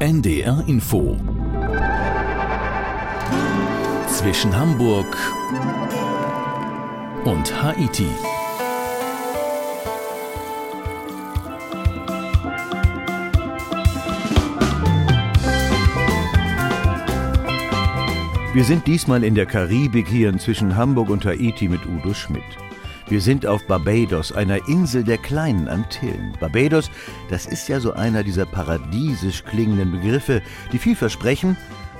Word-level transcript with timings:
NDR 0.00 0.62
Info 0.68 1.16
zwischen 4.06 4.56
Hamburg 4.56 5.16
und 7.24 7.62
Haiti. 7.62 8.06
Wir 18.54 18.64
sind 18.64 18.86
diesmal 18.86 19.24
in 19.24 19.34
der 19.34 19.46
Karibik 19.46 20.06
hier 20.06 20.38
zwischen 20.38 20.76
Hamburg 20.76 21.10
und 21.10 21.26
Haiti 21.26 21.68
mit 21.68 21.84
Udo 21.84 22.14
Schmidt. 22.14 22.67
Wir 23.08 23.22
sind 23.22 23.46
auf 23.46 23.66
Barbados, 23.66 24.32
einer 24.32 24.68
Insel 24.68 25.02
der 25.02 25.16
kleinen 25.16 25.66
Antillen. 25.66 26.36
Barbados, 26.40 26.90
das 27.30 27.46
ist 27.46 27.66
ja 27.66 27.80
so 27.80 27.94
einer 27.94 28.22
dieser 28.22 28.44
paradiesisch 28.44 29.44
klingenden 29.44 29.92
Begriffe, 29.92 30.42
die 30.72 30.78
viel 30.78 30.94
versprechen, 30.94 31.56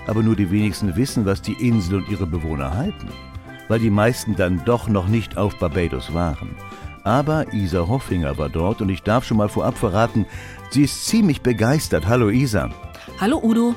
aber 0.06 0.23
nur 0.23 0.37
die 0.37 0.51
wenigsten 0.51 0.96
wissen, 0.96 1.24
was 1.24 1.41
die 1.41 1.55
Insel 1.66 2.01
und 2.01 2.10
ihre 2.10 2.27
Bewohner 2.27 2.77
halten. 2.77 3.09
Weil 3.68 3.79
die 3.80 3.88
meisten 3.88 4.37
dann 4.37 4.62
doch 4.66 4.87
noch 4.87 5.09
nicht 5.09 5.38
auf 5.38 5.59
Barbados 5.59 6.12
waren. 6.12 6.51
Aber 7.05 7.54
Isa 7.54 7.88
Hoffinger 7.88 8.37
war 8.37 8.51
dort 8.51 8.82
und 8.82 8.90
ich 8.90 9.02
darf 9.02 9.24
schon 9.24 9.38
mal 9.38 9.48
vorab 9.48 9.79
verraten, 9.79 10.27
sie 10.68 10.82
ist 10.82 11.06
ziemlich 11.06 11.40
begeistert. 11.40 12.06
Hallo 12.06 12.29
Isa. 12.29 12.68
Hallo 13.18 13.40
Udo. 13.43 13.74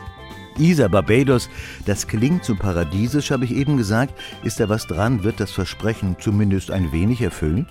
Isa 0.61 0.87
Barbados, 0.87 1.49
das 1.87 2.07
klingt 2.07 2.45
so 2.45 2.55
paradiesisch, 2.55 3.31
habe 3.31 3.45
ich 3.45 3.51
eben 3.51 3.77
gesagt. 3.77 4.13
Ist 4.43 4.59
da 4.59 4.69
was 4.69 4.85
dran? 4.85 5.23
Wird 5.23 5.39
das 5.39 5.51
Versprechen 5.51 6.17
zumindest 6.19 6.69
ein 6.69 6.91
wenig 6.91 7.19
erfüllt? 7.21 7.65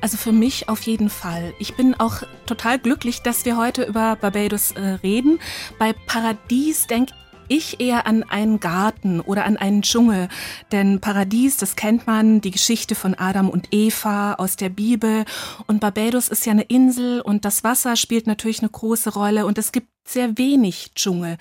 Also 0.00 0.16
für 0.16 0.32
mich 0.32 0.70
auf 0.70 0.80
jeden 0.82 1.10
Fall. 1.10 1.52
Ich 1.58 1.74
bin 1.74 1.94
auch 1.94 2.22
total 2.46 2.78
glücklich, 2.78 3.20
dass 3.20 3.44
wir 3.44 3.58
heute 3.58 3.82
über 3.82 4.16
Barbados 4.16 4.70
äh, 4.70 4.80
reden. 5.02 5.40
Bei 5.78 5.92
Paradies 5.92 6.86
denke 6.86 7.12
ich 7.48 7.80
eher 7.80 8.06
an 8.06 8.22
einen 8.22 8.60
Garten 8.60 9.20
oder 9.20 9.44
an 9.44 9.58
einen 9.58 9.82
Dschungel. 9.82 10.28
Denn 10.72 11.00
Paradies, 11.00 11.58
das 11.58 11.76
kennt 11.76 12.06
man, 12.06 12.40
die 12.40 12.52
Geschichte 12.52 12.94
von 12.94 13.14
Adam 13.14 13.50
und 13.50 13.68
Eva 13.72 14.34
aus 14.34 14.56
der 14.56 14.70
Bibel. 14.70 15.24
Und 15.66 15.80
Barbados 15.80 16.28
ist 16.28 16.46
ja 16.46 16.52
eine 16.52 16.62
Insel 16.62 17.20
und 17.20 17.44
das 17.44 17.62
Wasser 17.62 17.96
spielt 17.96 18.26
natürlich 18.26 18.60
eine 18.60 18.70
große 18.70 19.12
Rolle 19.12 19.44
und 19.44 19.58
es 19.58 19.72
gibt 19.72 19.89
sehr 20.12 20.38
wenig 20.38 20.92
Dschungel. 20.94 21.36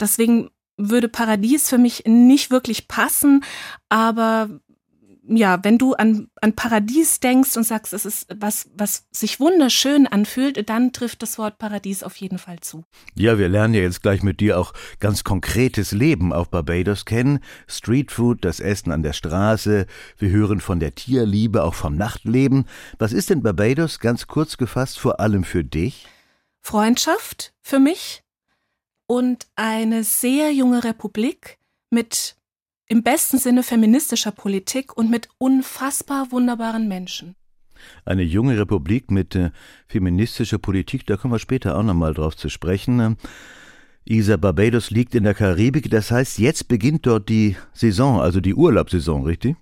Deswegen 0.00 0.50
würde 0.76 1.08
Paradies 1.08 1.68
für 1.68 1.78
mich 1.78 2.04
nicht 2.06 2.50
wirklich 2.50 2.88
passen, 2.88 3.44
aber 3.88 4.48
ja, 5.28 5.58
wenn 5.62 5.78
du 5.78 5.94
an, 5.94 6.28
an 6.40 6.54
Paradies 6.54 7.20
denkst 7.20 7.56
und 7.56 7.64
sagst, 7.64 7.92
es 7.92 8.04
ist 8.04 8.28
was, 8.38 8.70
was 8.76 9.06
sich 9.10 9.40
wunderschön 9.40 10.06
anfühlt, 10.06 10.68
dann 10.68 10.92
trifft 10.92 11.22
das 11.22 11.38
Wort 11.38 11.58
Paradies 11.58 12.02
auf 12.02 12.16
jeden 12.16 12.38
Fall 12.38 12.60
zu. 12.60 12.84
Ja, 13.14 13.38
wir 13.38 13.48
lernen 13.48 13.74
ja 13.74 13.80
jetzt 13.80 14.02
gleich 14.02 14.22
mit 14.22 14.40
dir 14.40 14.58
auch 14.58 14.72
ganz 15.00 15.24
konkretes 15.24 15.92
Leben 15.92 16.32
auf 16.32 16.50
Barbados 16.50 17.04
kennen. 17.04 17.40
Streetfood, 17.66 18.44
das 18.44 18.60
Essen 18.60 18.92
an 18.92 19.02
der 19.02 19.12
Straße. 19.12 19.86
Wir 20.18 20.30
hören 20.30 20.60
von 20.60 20.80
der 20.80 20.94
Tierliebe, 20.94 21.64
auch 21.64 21.74
vom 21.74 21.96
Nachtleben. 21.96 22.66
Was 22.98 23.12
ist 23.12 23.30
denn 23.30 23.42
Barbados 23.42 23.98
ganz 23.98 24.26
kurz 24.26 24.56
gefasst 24.56 24.98
vor 24.98 25.20
allem 25.20 25.44
für 25.44 25.64
dich? 25.64 26.06
Freundschaft 26.66 27.54
für 27.62 27.78
mich 27.78 28.24
und 29.06 29.46
eine 29.54 30.02
sehr 30.02 30.52
junge 30.52 30.82
Republik 30.82 31.58
mit 31.90 32.36
im 32.88 33.04
besten 33.04 33.38
Sinne 33.38 33.62
feministischer 33.62 34.32
Politik 34.32 34.96
und 34.96 35.08
mit 35.08 35.28
unfassbar 35.38 36.32
wunderbaren 36.32 36.88
Menschen. 36.88 37.36
Eine 38.04 38.24
junge 38.24 38.58
Republik 38.58 39.12
mit 39.12 39.36
äh, 39.36 39.52
feministischer 39.86 40.58
Politik, 40.58 41.06
da 41.06 41.16
kommen 41.16 41.34
wir 41.34 41.38
später 41.38 41.78
auch 41.78 41.84
nochmal 41.84 42.14
drauf 42.14 42.36
zu 42.36 42.48
sprechen. 42.48 43.16
Isa 44.04 44.36
Barbados 44.36 44.90
liegt 44.90 45.14
in 45.14 45.22
der 45.22 45.34
Karibik, 45.34 45.88
das 45.88 46.10
heißt, 46.10 46.38
jetzt 46.38 46.66
beginnt 46.66 47.06
dort 47.06 47.28
die 47.28 47.54
Saison, 47.74 48.20
also 48.20 48.40
die 48.40 48.54
Urlaubssaison, 48.54 49.22
richtig? 49.22 49.56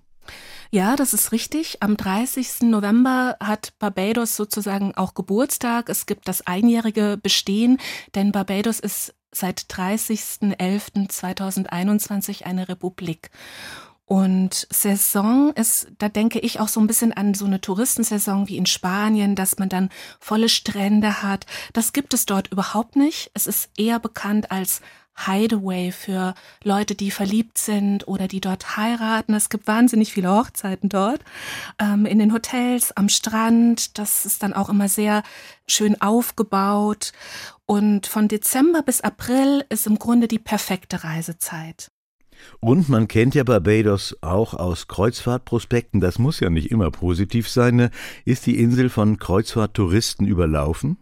Ja, 0.71 0.95
das 0.95 1.13
ist 1.13 1.31
richtig. 1.31 1.81
Am 1.81 1.97
30. 1.97 2.61
November 2.63 3.37
hat 3.39 3.73
Barbados 3.79 4.35
sozusagen 4.35 4.93
auch 4.95 5.13
Geburtstag. 5.13 5.89
Es 5.89 6.05
gibt 6.05 6.27
das 6.27 6.45
einjährige 6.47 7.17
Bestehen, 7.21 7.79
denn 8.15 8.31
Barbados 8.31 8.79
ist 8.79 9.13
seit 9.31 9.61
30.11.2021 9.61 12.43
eine 12.43 12.67
Republik. 12.67 13.29
Und 14.07 14.67
Saison 14.71 15.51
ist, 15.53 15.87
da 15.97 16.09
denke 16.09 16.37
ich 16.39 16.59
auch 16.59 16.67
so 16.67 16.79
ein 16.79 16.85
bisschen 16.85 17.11
an 17.11 17.33
so 17.33 17.45
eine 17.45 17.59
Touristensaison 17.59 18.47
wie 18.47 18.57
in 18.57 18.67
Spanien, 18.67 19.33
dass 19.35 19.57
man 19.57 19.67
dann 19.67 19.89
volle 20.19 20.47
Strände 20.47 21.23
hat. 21.23 21.47
Das 21.73 21.91
gibt 21.91 22.13
es 22.13 22.27
dort 22.27 22.51
überhaupt 22.51 22.95
nicht. 22.95 23.31
Es 23.33 23.47
ist 23.47 23.71
eher 23.77 23.99
bekannt 23.99 24.51
als 24.51 24.81
Hideaway 25.17 25.91
für 25.91 26.33
Leute, 26.63 26.95
die 26.95 27.11
verliebt 27.11 27.57
sind 27.57 28.07
oder 28.07 28.27
die 28.27 28.41
dort 28.41 28.77
heiraten. 28.77 29.33
Es 29.33 29.49
gibt 29.49 29.67
wahnsinnig 29.67 30.13
viele 30.13 30.29
Hochzeiten 30.29 30.89
dort, 30.89 31.21
ähm, 31.79 32.05
in 32.05 32.19
den 32.19 32.33
Hotels, 32.33 32.91
am 32.95 33.09
Strand. 33.09 33.97
Das 33.97 34.25
ist 34.25 34.43
dann 34.43 34.53
auch 34.53 34.69
immer 34.69 34.89
sehr 34.89 35.23
schön 35.67 35.99
aufgebaut. 36.01 37.13
Und 37.65 38.07
von 38.07 38.27
Dezember 38.27 38.83
bis 38.83 39.01
April 39.01 39.65
ist 39.69 39.87
im 39.87 39.97
Grunde 39.97 40.27
die 40.27 40.39
perfekte 40.39 41.03
Reisezeit. 41.03 41.89
Und 42.59 42.89
man 42.89 43.07
kennt 43.07 43.33
ja 43.33 43.43
Barbados 43.43 44.17
auch 44.21 44.53
aus 44.53 44.87
Kreuzfahrtprospekten, 44.87 46.01
das 46.01 46.19
muss 46.19 46.39
ja 46.39 46.49
nicht 46.49 46.69
immer 46.69 46.91
positiv 46.91 47.49
sein. 47.49 47.75
Ne? 47.75 47.91
Ist 48.25 48.45
die 48.45 48.59
Insel 48.59 48.89
von 48.89 49.17
Kreuzfahrttouristen 49.17 50.27
überlaufen? 50.27 50.97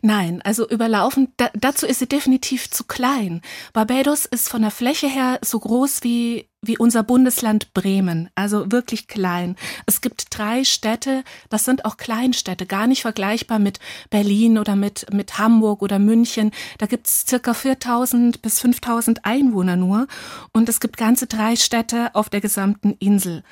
Nein, 0.00 0.40
also 0.42 0.68
überlaufen, 0.68 1.28
da, 1.36 1.50
dazu 1.54 1.86
ist 1.86 1.98
sie 1.98 2.08
definitiv 2.08 2.70
zu 2.70 2.84
klein. 2.84 3.40
Barbados 3.72 4.26
ist 4.26 4.48
von 4.48 4.62
der 4.62 4.70
Fläche 4.70 5.08
her 5.08 5.38
so 5.42 5.58
groß 5.58 6.02
wie, 6.02 6.48
wie 6.62 6.78
unser 6.78 7.02
Bundesland 7.02 7.74
Bremen, 7.74 8.30
also 8.34 8.70
wirklich 8.70 9.08
klein. 9.08 9.56
Es 9.86 10.00
gibt 10.00 10.26
drei 10.30 10.64
Städte, 10.64 11.24
das 11.48 11.64
sind 11.64 11.84
auch 11.84 11.96
Kleinstädte, 11.96 12.66
gar 12.66 12.86
nicht 12.86 13.02
vergleichbar 13.02 13.58
mit 13.58 13.80
Berlin 14.10 14.58
oder 14.58 14.76
mit, 14.76 15.12
mit 15.12 15.38
Hamburg 15.38 15.82
oder 15.82 15.98
München. 15.98 16.52
Da 16.78 16.86
gibt's 16.86 17.26
circa 17.26 17.52
4000 17.54 18.42
bis 18.42 18.60
5000 18.60 19.24
Einwohner 19.24 19.76
nur 19.76 20.06
und 20.52 20.68
es 20.68 20.80
gibt 20.80 20.96
ganze 20.96 21.26
drei 21.26 21.56
Städte 21.56 22.14
auf 22.14 22.28
der 22.28 22.40
gesamten 22.40 22.92
Insel. 22.98 23.42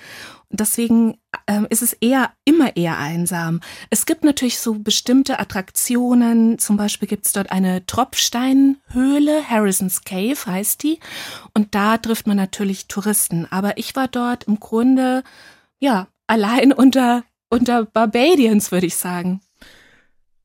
Deswegen 0.52 1.16
ähm, 1.50 1.66
ist 1.68 1.82
es 1.82 1.92
eher 1.94 2.30
immer 2.44 2.76
eher 2.76 2.96
einsam. 2.96 3.60
Es 3.90 4.06
gibt 4.06 4.22
natürlich 4.22 4.60
so 4.60 4.74
bestimmte 4.74 5.40
Attraktionen. 5.40 6.60
Zum 6.60 6.76
Beispiel 6.76 7.08
gibt 7.08 7.26
es 7.26 7.32
dort 7.32 7.50
eine 7.50 7.84
Tropfsteinhöhle, 7.86 9.42
Harrison's 9.48 10.04
Cave 10.04 10.38
heißt 10.46 10.82
die. 10.84 11.00
Und 11.52 11.74
da 11.74 11.98
trifft 11.98 12.28
man 12.28 12.36
natürlich 12.36 12.86
Touristen. 12.86 13.48
Aber 13.50 13.78
ich 13.78 13.96
war 13.96 14.06
dort 14.06 14.44
im 14.44 14.60
Grunde, 14.60 15.24
ja, 15.80 16.06
allein 16.28 16.72
unter, 16.72 17.24
unter 17.48 17.84
Barbadians, 17.84 18.70
würde 18.70 18.86
ich 18.86 18.94
sagen. 18.94 19.40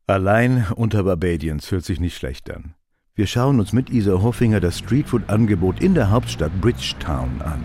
Allein 0.07 0.66
unter 0.75 1.03
Barbadians 1.03 1.72
hört 1.72 1.85
sich 1.85 1.99
nicht 1.99 2.17
schlecht 2.17 2.49
an. 2.49 2.73
Wir 3.13 3.27
schauen 3.27 3.59
uns 3.59 3.73
mit 3.73 3.91
Isa 3.91 4.23
Hoffinger 4.23 4.59
das 4.59 4.79
Streetfood-Angebot 4.79 5.81
in 5.81 5.93
der 5.93 6.09
Hauptstadt 6.09 6.59
Bridgetown 6.59 7.41
an. 7.43 7.63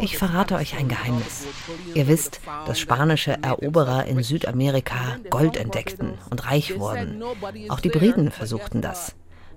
Ich 0.00 0.16
verrate 0.16 0.54
euch 0.54 0.76
ein 0.76 0.88
Geheimnis. 0.88 1.46
Ihr 1.94 2.08
wisst, 2.08 2.40
dass 2.66 2.78
spanische 2.78 3.38
Eroberer 3.42 4.06
in 4.06 4.22
Südamerika 4.22 5.18
Gold 5.30 5.56
entdeckten 5.56 6.14
und 6.30 6.46
reich 6.46 6.78
wurden. 6.78 7.22
Auch 7.68 7.80
die 7.80 7.88
Briten 7.88 8.30
versuchten 8.30 8.80
das. 8.80 9.14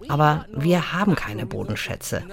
Aber 0.09 0.45
wir 0.51 0.91
haben 0.93 1.15
keine 1.15 1.45
Bodenschätze. 1.45 2.23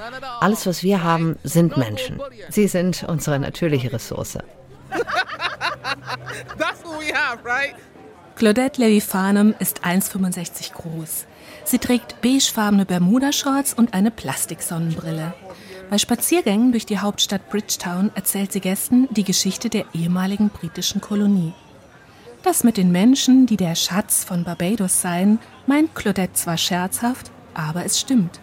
Alles, 0.40 0.66
was 0.66 0.82
wir 0.82 1.04
haben, 1.04 1.36
sind 1.44 1.76
Menschen. 1.76 2.20
Sie 2.48 2.66
sind 2.66 3.04
unsere 3.06 3.38
natürliche 3.38 3.92
Ressource. 3.92 4.38
Claudette 8.36 8.80
Levifanem 8.80 9.54
ist 9.58 9.84
1,65 9.84 10.72
groß. 10.72 11.26
Sie 11.64 11.78
trägt 11.78 12.22
beigefarbene 12.22 12.86
Bermuda-Shorts 12.86 13.74
und 13.74 13.92
eine 13.92 14.10
Plastiksonnenbrille. 14.10 15.34
Bei 15.90 15.98
Spaziergängen 15.98 16.70
durch 16.70 16.86
die 16.86 17.00
Hauptstadt 17.00 17.50
Bridgetown 17.50 18.12
erzählt 18.14 18.52
sie 18.52 18.60
Gästen 18.60 19.08
die 19.10 19.24
Geschichte 19.24 19.68
der 19.68 19.84
ehemaligen 19.92 20.48
britischen 20.48 21.00
Kolonie. 21.00 21.52
Das 22.44 22.62
mit 22.62 22.76
den 22.76 22.92
Menschen, 22.92 23.46
die 23.46 23.56
der 23.56 23.74
Schatz 23.74 24.22
von 24.22 24.44
Barbados 24.44 25.02
seien, 25.02 25.40
meint 25.66 25.96
Claudette 25.96 26.34
zwar 26.34 26.56
scherzhaft, 26.56 27.32
aber 27.54 27.84
es 27.84 27.98
stimmt. 27.98 28.38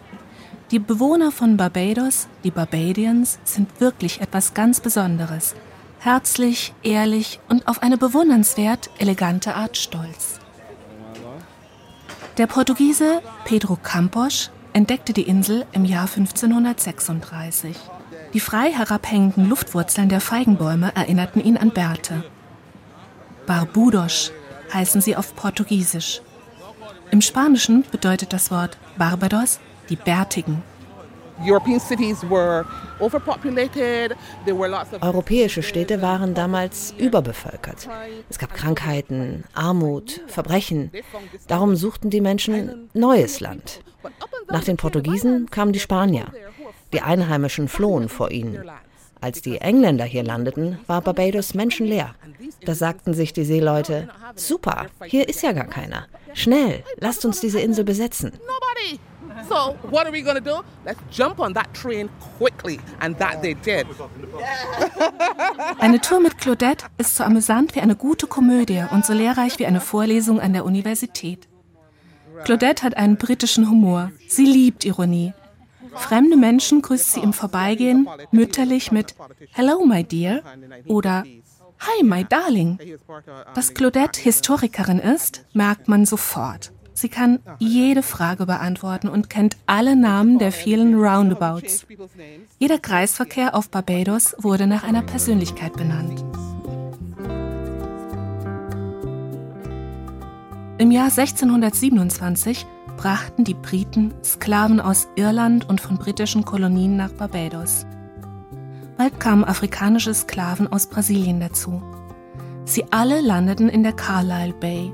Die 0.72 0.80
Bewohner 0.80 1.32
von 1.32 1.56
Barbados, 1.56 2.28
die 2.44 2.52
Barbadians, 2.52 3.40
sind 3.46 3.80
wirklich 3.80 4.20
etwas 4.20 4.54
ganz 4.54 4.82
Besonderes. 4.82 5.56
Herzlich, 6.00 6.74
ehrlich 6.84 7.40
und 7.48 7.66
auf 7.70 7.82
eine 7.82 7.98
bewundernswert 7.98 8.90
elegante 9.00 9.56
Art 9.56 9.78
stolz. 9.78 10.42
Der 12.38 12.48
Portugiese 12.48 13.22
Pedro 13.46 13.78
Campos 13.78 14.52
entdeckte 14.78 15.12
die 15.12 15.24
Insel 15.24 15.66
im 15.72 15.86
Jahr 15.86 16.08
1536. 16.08 17.76
Die 18.34 18.40
frei 18.40 18.72
herabhängenden 18.72 19.50
Luftwurzeln 19.50 20.08
der 20.08 20.22
Feigenbäume 20.22 20.96
erinnerten 20.96 21.44
ihn 21.44 21.58
an 21.58 21.72
Bärte. 21.72 22.24
Barbudos 23.48 24.32
heißen 24.72 25.02
sie 25.02 25.16
auf 25.16 25.36
Portugiesisch. 25.36 26.22
Im 27.10 27.22
Spanischen 27.22 27.86
bedeutet 27.90 28.34
das 28.34 28.52
Wort 28.52 28.78
Barbados 29.00 29.60
die 29.90 29.96
Bärtigen. 29.96 30.62
Europäische 35.01 35.63
Städte 35.63 36.01
waren 36.01 36.34
damals 36.34 36.94
überbevölkert. 36.98 37.88
Es 38.30 38.39
gab 38.39 38.54
Krankheiten, 38.54 39.44
Armut, 39.54 40.22
Verbrechen. 40.28 40.92
Darum 41.48 41.75
suchten 41.75 42.10
die 42.10 42.22
Menschen 42.22 42.89
neues 42.94 43.39
Land. 43.39 43.81
Nach 44.50 44.63
den 44.63 44.78
Portugiesen 44.78 45.50
kamen 45.50 45.74
die 45.74 45.80
Spanier. 45.80 46.25
Die 46.94 47.01
Einheimischen 47.01 47.68
flohen 47.68 48.10
vor 48.10 48.31
ihnen. 48.31 48.69
Als 49.19 49.42
die 49.42 49.57
Engländer 49.57 50.06
hier 50.06 50.24
landeten, 50.24 50.80
war 50.88 51.01
Barbados 51.01 51.54
menschenleer. 51.54 52.13
Da 52.66 52.75
sagten 52.75 53.13
sich 53.13 53.33
die 53.33 53.45
Seeleute, 53.45 54.10
super, 54.36 54.88
hier 55.06 55.28
ist 55.28 55.42
ja 55.42 55.54
gar 55.54 55.66
keiner. 55.66 56.07
Schnell, 56.33 56.83
lasst 56.98 57.25
uns 57.25 57.42
diese 57.42 57.60
Insel 57.60 57.83
besetzen. 57.83 58.31
So, 59.48 59.75
what 59.89 60.06
are 60.06 60.12
we 60.12 60.22
going 60.22 60.36
to 60.36 60.42
do? 60.42 60.63
Let's 60.86 61.00
jump 61.12 61.39
on 61.39 61.54
that 61.54 61.74
train 61.74 62.10
quickly. 62.38 62.80
And 63.00 63.18
that 63.19 63.42
they 63.42 63.54
did. 63.54 63.88
Eine 65.80 66.01
Tour 66.01 66.19
mit 66.19 66.38
Claudette 66.38 66.86
ist 66.98 67.16
so 67.16 67.24
amüsant 67.24 67.75
wie 67.75 67.81
eine 67.81 67.95
gute 67.95 68.28
Komödie 68.28 68.86
und 68.92 69.06
so 69.06 69.13
lehrreich 69.13 69.60
wie 69.60 69.66
eine 69.66 69.81
Vorlesung 69.81 70.39
an 70.39 70.54
der 70.54 70.66
Universität. 70.66 71.48
Claudette 72.44 72.84
hat 72.84 72.98
einen 72.98 73.18
britischen 73.18 73.69
Humor. 73.69 74.12
Sie 74.28 74.45
liebt 74.45 74.86
Ironie. 74.86 75.34
Fremde 75.95 76.38
Menschen 76.38 76.81
grüßt 76.81 77.13
sie 77.13 77.22
im 77.22 77.33
Vorbeigehen 77.33 78.07
mütterlich 78.31 78.92
mit 78.92 79.16
Hello, 79.51 79.83
my 79.83 80.04
dear 80.04 80.42
oder 80.86 81.24
Hi, 81.80 82.04
my 82.04 82.24
darling. 82.24 82.80
Dass 83.54 83.74
Claudette 83.74 84.19
Historikerin 84.19 85.00
ist, 85.00 85.45
merkt 85.54 85.88
man 85.88 86.06
sofort. 86.06 86.72
Sie 86.98 87.10
kann 87.10 87.38
jede 87.60 88.02
Frage 88.02 88.48
beantworten 88.48 89.08
und 89.08 89.30
kennt 89.30 89.56
alle 89.68 89.96
Namen 89.96 90.40
der 90.40 90.52
vielen 90.52 90.96
Roundabouts. 90.96 91.86
Jeder 92.58 92.80
Kreisverkehr 92.80 93.54
auf 93.54 93.70
Barbados 93.70 94.36
wurde 94.40 94.66
nach 94.66 94.84
einer 94.84 95.04
Persönlichkeit 95.04 95.74
benannt. 95.74 96.26
Im 100.80 100.90
Jahr 100.90 101.12
1627 101.12 102.66
brachten 102.98 103.44
die 103.44 103.54
Briten 103.54 104.16
Sklaven 104.24 104.80
aus 104.80 105.08
Irland 105.16 105.70
und 105.70 105.80
von 105.80 106.00
britischen 106.00 106.46
Kolonien 106.46 106.98
nach 106.98 107.12
Barbados. 107.12 107.86
Bald 108.98 109.20
kamen 109.20 109.44
afrikanische 109.44 110.16
Sklaven 110.16 110.66
aus 110.66 110.88
Brasilien 110.88 111.40
dazu. 111.40 111.80
Sie 112.66 112.86
alle 112.90 113.22
landeten 113.22 113.70
in 113.70 113.84
der 113.84 113.94
Carlisle 113.94 114.54
Bay. 114.54 114.92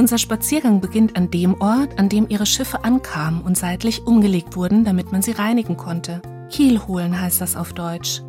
Unser 0.00 0.16
Spaziergang 0.16 0.80
beginnt 0.80 1.14
an 1.18 1.30
dem 1.30 1.60
Ort, 1.60 1.98
an 1.98 2.08
dem 2.08 2.26
ihre 2.30 2.46
Schiffe 2.46 2.84
ankamen 2.84 3.42
und 3.42 3.58
seitlich 3.58 4.06
umgelegt 4.06 4.56
wurden, 4.56 4.82
damit 4.82 5.12
man 5.12 5.20
sie 5.20 5.32
reinigen 5.32 5.76
konnte. 5.76 6.22
Kiel 6.48 6.80
holen 6.86 7.20
heißt 7.20 7.42
das 7.42 7.54
auf 7.54 7.74
Deutsch. 7.74 8.22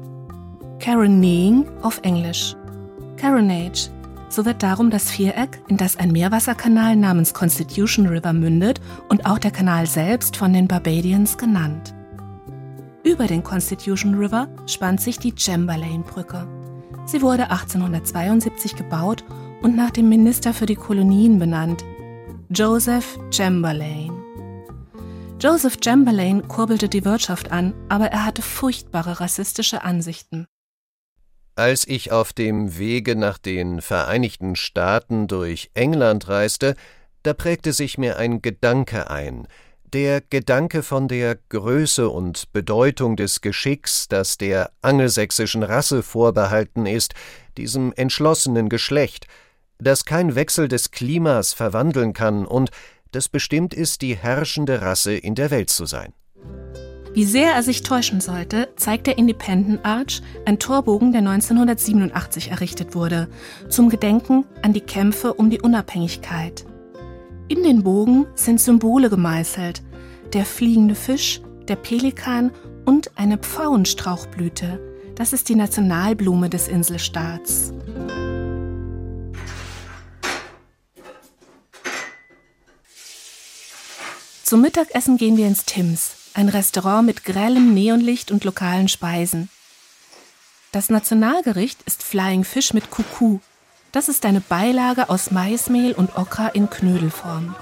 Carronaying 0.80 1.66
auf 1.82 2.02
Englisch. 2.04 2.58
Carronage. 3.16 3.90
So 4.28 4.44
wird 4.44 4.62
darum 4.62 4.90
das 4.90 5.12
Viereck, 5.12 5.62
in 5.70 5.78
das 5.78 5.96
ein 5.96 6.12
Meerwasserkanal 6.12 6.98
namens 6.98 7.34
Constitution 7.34 8.06
River 8.06 8.34
mündet 8.34 8.82
und 9.08 9.26
auch 9.26 9.40
der 9.40 9.52
Kanal 9.52 9.88
selbst 9.88 10.36
von 10.36 10.52
den 10.52 10.68
Barbadians 10.68 11.38
genannt. 11.38 11.96
Über 13.06 13.28
den 13.28 13.44
Constitution 13.44 14.16
River 14.16 14.50
spannt 14.68 15.00
sich 15.00 15.20
die 15.20 15.34
Chamberlain-Brücke. 15.34 16.46
Sie 17.06 17.22
wurde 17.22 17.44
1872 17.50 18.76
gebaut 18.76 19.24
und 19.62 19.76
nach 19.76 19.92
dem 19.92 20.10
Minister 20.10 20.54
für 20.54 20.66
die 20.66 20.76
Kolonien 20.76 21.40
benannt, 21.40 21.84
Joseph 22.50 23.20
Chamberlain. 23.32 24.12
Joseph 25.40 25.78
Chamberlain 25.84 26.48
kurbelte 26.48 26.90
die 26.90 27.06
Wirtschaft 27.06 27.52
an, 27.52 27.74
aber 27.90 28.08
er 28.08 28.26
hatte 28.26 28.42
furchtbare 28.42 29.20
rassistische 29.20 29.84
Ansichten. 29.84 30.46
Als 31.56 31.88
ich 31.88 32.12
auf 32.12 32.34
dem 32.34 32.78
Wege 32.78 33.16
nach 33.16 33.38
den 33.38 33.82
Vereinigten 33.82 34.56
Staaten 34.56 35.28
durch 35.28 35.72
England 35.74 36.28
reiste, 36.28 36.76
da 37.24 37.34
prägte 37.34 37.74
sich 37.74 37.98
mir 37.98 38.18
ein 38.18 38.42
Gedanke 38.42 39.10
ein, 39.10 39.48
der 39.94 40.22
Gedanke 40.22 40.84
von 40.84 41.08
der 41.08 41.38
Größe 41.50 42.10
und 42.10 42.52
Bedeutung 42.54 43.18
des 43.18 43.42
Geschicks, 43.42 44.08
das 44.08 44.38
der 44.38 44.72
angelsächsischen 44.82 45.64
Rasse 45.64 46.02
vorbehalten 46.02 46.86
ist, 46.86 47.14
diesem 47.58 47.92
entschlossenen 47.94 48.70
Geschlecht, 48.70 49.28
das 49.82 50.06
kein 50.06 50.36
Wechsel 50.36 50.68
des 50.68 50.92
Klimas 50.92 51.54
verwandeln 51.54 52.14
kann 52.14 52.46
und 52.46 52.70
das 53.12 53.28
bestimmt 53.28 53.74
ist, 53.74 54.02
die 54.02 54.16
herrschende 54.16 54.82
Rasse 54.82 55.14
in 55.14 55.36
der 55.36 55.52
Welt 55.52 55.70
zu 55.70 55.86
sein. 55.86 56.14
Wie 57.14 57.26
sehr 57.26 57.52
er 57.52 57.62
sich 57.62 57.84
täuschen 57.84 58.22
sollte, 58.22 58.70
zeigt 58.78 59.06
der 59.06 59.18
Independent 59.18 59.86
Arch, 59.86 60.22
ein 60.46 60.60
Torbogen, 60.60 61.12
der 61.12 61.20
1987 61.20 62.52
errichtet 62.52 62.96
wurde, 62.96 63.28
zum 63.68 63.90
Gedenken 63.90 64.46
an 64.62 64.72
die 64.72 64.80
Kämpfe 64.80 65.34
um 65.34 65.50
die 65.50 65.60
Unabhängigkeit. 65.60 66.66
In 67.50 67.64
den 67.64 67.84
Bogen 67.84 68.28
sind 68.36 68.62
Symbole 68.62 69.10
gemeißelt: 69.10 69.84
der 70.32 70.46
fliegende 70.46 70.96
Fisch, 70.96 71.42
der 71.68 71.76
Pelikan 71.76 72.52
und 72.86 73.12
eine 73.16 73.38
Pfauenstrauchblüte. 73.38 74.80
Das 75.16 75.34
ist 75.34 75.50
die 75.50 75.56
Nationalblume 75.56 76.50
des 76.50 76.70
Inselstaats. 76.70 77.74
Zum 84.52 84.60
Mittagessen 84.60 85.16
gehen 85.16 85.38
wir 85.38 85.48
ins 85.48 85.64
Tims, 85.64 86.12
ein 86.34 86.50
Restaurant 86.50 87.06
mit 87.06 87.24
grellem 87.24 87.74
Neonlicht 87.74 88.32
und 88.32 88.44
lokalen 88.44 88.90
Speisen. 88.90 89.48
Das 90.74 90.90
Nationalgericht 90.90 91.82
ist 91.84 92.04
Flying 92.04 92.44
Fish 92.44 92.74
mit 92.74 92.92
Kuku, 92.92 93.40
das 93.94 94.10
ist 94.10 94.26
eine 94.26 94.42
Beilage 94.42 95.10
aus 95.10 95.32
Maismehl 95.32 95.94
und 95.94 96.18
Okra 96.18 96.50
in 96.50 96.70
Knödelform. 96.70 97.56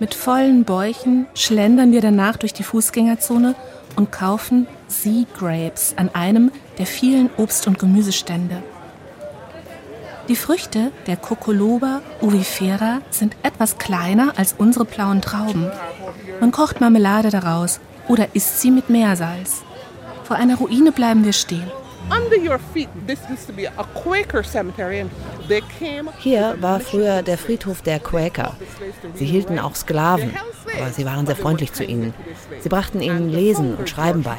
Mit 0.00 0.14
vollen 0.14 0.64
Bäuchen 0.64 1.26
schlendern 1.34 1.92
wir 1.92 2.00
danach 2.00 2.38
durch 2.38 2.54
die 2.54 2.64
Fußgängerzone 2.64 3.54
und 3.96 4.12
kaufen 4.12 4.66
Sea 4.88 5.26
Grapes 5.36 5.92
an 5.98 6.08
einem 6.14 6.50
der 6.78 6.86
vielen 6.86 7.28
Obst- 7.36 7.66
und 7.66 7.78
Gemüsestände. 7.78 8.62
Die 10.28 10.36
Früchte 10.36 10.90
der 11.06 11.16
Cocoloba 11.16 12.02
uvifera 12.20 13.00
sind 13.10 13.36
etwas 13.44 13.78
kleiner 13.78 14.32
als 14.36 14.56
unsere 14.58 14.84
blauen 14.84 15.20
Trauben. 15.20 15.70
Man 16.40 16.50
kocht 16.50 16.80
Marmelade 16.80 17.30
daraus 17.30 17.78
oder 18.08 18.34
isst 18.34 18.60
sie 18.60 18.72
mit 18.72 18.90
Meersalz. 18.90 19.62
Vor 20.24 20.36
einer 20.36 20.56
Ruine 20.56 20.90
bleiben 20.90 21.24
wir 21.24 21.32
stehen. 21.32 21.70
Hier 26.18 26.56
war 26.60 26.80
früher 26.80 27.22
der 27.22 27.38
Friedhof 27.38 27.82
der 27.82 28.00
Quaker. 28.00 28.56
Sie 29.14 29.26
hielten 29.26 29.60
auch 29.60 29.76
Sklaven, 29.76 30.32
aber 30.76 30.90
sie 30.90 31.04
waren 31.04 31.26
sehr 31.26 31.36
freundlich 31.36 31.72
zu 31.72 31.84
ihnen. 31.84 32.14
Sie 32.60 32.68
brachten 32.68 33.00
ihnen 33.00 33.30
Lesen 33.30 33.76
und 33.76 33.88
Schreiben 33.88 34.24
bei. 34.24 34.36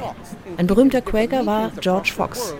Ein 0.58 0.68
berühmter 0.68 1.02
Quaker 1.02 1.46
war 1.46 1.72
George 1.80 2.12
Fox. 2.16 2.54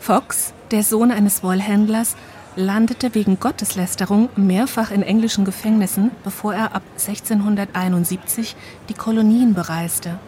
Fox, 0.00 0.52
der 0.70 0.82
Sohn 0.82 1.10
eines 1.10 1.42
Wollhändlers, 1.42 2.16
landete 2.56 3.14
wegen 3.14 3.40
Gotteslästerung 3.40 4.28
mehrfach 4.36 4.90
in 4.90 5.02
englischen 5.02 5.44
Gefängnissen, 5.44 6.10
bevor 6.22 6.54
er 6.54 6.74
ab 6.74 6.82
1671 6.92 8.56
die 8.88 8.94
Kolonien 8.94 9.54
bereiste. 9.54 10.18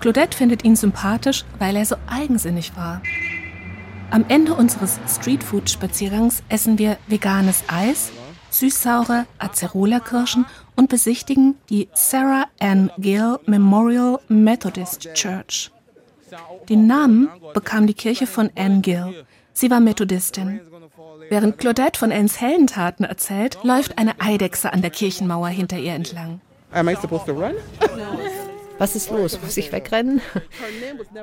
Claudette 0.00 0.36
findet 0.36 0.64
ihn 0.64 0.76
sympathisch, 0.76 1.44
weil 1.58 1.76
er 1.76 1.84
so 1.84 1.96
eigensinnig 2.06 2.76
war. 2.76 3.02
Am 4.10 4.24
Ende 4.28 4.54
unseres 4.54 5.00
Streetfood-Spaziergangs 5.08 6.42
essen 6.48 6.78
wir 6.78 6.96
veganes 7.08 7.64
Eis, 7.66 8.10
süßsaure 8.50 9.26
Acerola-Kirschen 9.38 10.46
und 10.76 10.88
besichtigen 10.88 11.56
die 11.68 11.88
Sarah 11.92 12.46
Ann 12.60 12.90
Gill 12.98 13.38
Memorial 13.46 14.20
Methodist 14.28 15.12
Church. 15.14 15.70
Den 16.68 16.86
Namen 16.86 17.28
bekam 17.54 17.86
die 17.86 17.94
Kirche 17.94 18.26
von 18.26 18.50
Ann 18.56 18.82
Gill. 18.82 19.24
Sie 19.52 19.70
war 19.70 19.80
Methodistin. 19.80 20.60
Während 21.28 21.58
Claudette 21.58 21.98
von 21.98 22.12
Anns 22.12 22.40
Heldentaten 22.40 23.04
erzählt, 23.04 23.58
läuft 23.62 23.98
eine 23.98 24.20
Eidechse 24.20 24.72
an 24.72 24.82
der 24.82 24.90
Kirchenmauer 24.90 25.48
hinter 25.48 25.78
ihr 25.78 25.94
entlang. 25.94 26.40
Am 26.70 26.88
I 26.88 26.94
supposed 26.94 27.26
to 27.26 27.32
run? 27.32 27.54
Was 28.78 28.94
ist 28.94 29.10
los? 29.10 29.38
Muss 29.42 29.56
ich 29.56 29.72
wegrennen? 29.72 30.20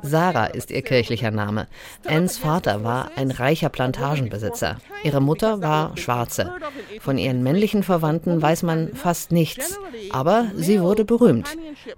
Sarah 0.01 0.45
ist 0.45 0.71
ihr 0.71 0.81
kirchlicher 0.81 1.31
Name. 1.31 1.67
Anns 2.05 2.37
Vater 2.37 2.83
war 2.83 3.11
ein 3.15 3.31
reicher 3.31 3.69
Plantagenbesitzer. 3.69 4.77
Ihre 5.03 5.21
Mutter 5.21 5.61
war 5.61 5.95
Schwarze. 5.97 6.51
Von 6.99 7.17
ihren 7.17 7.43
männlichen 7.43 7.83
Verwandten 7.83 8.41
weiß 8.41 8.63
man 8.63 8.93
fast 8.93 9.31
nichts. 9.31 9.79
Aber 10.11 10.47
sie 10.55 10.81
wurde 10.81 11.05
berühmt. 11.05 11.47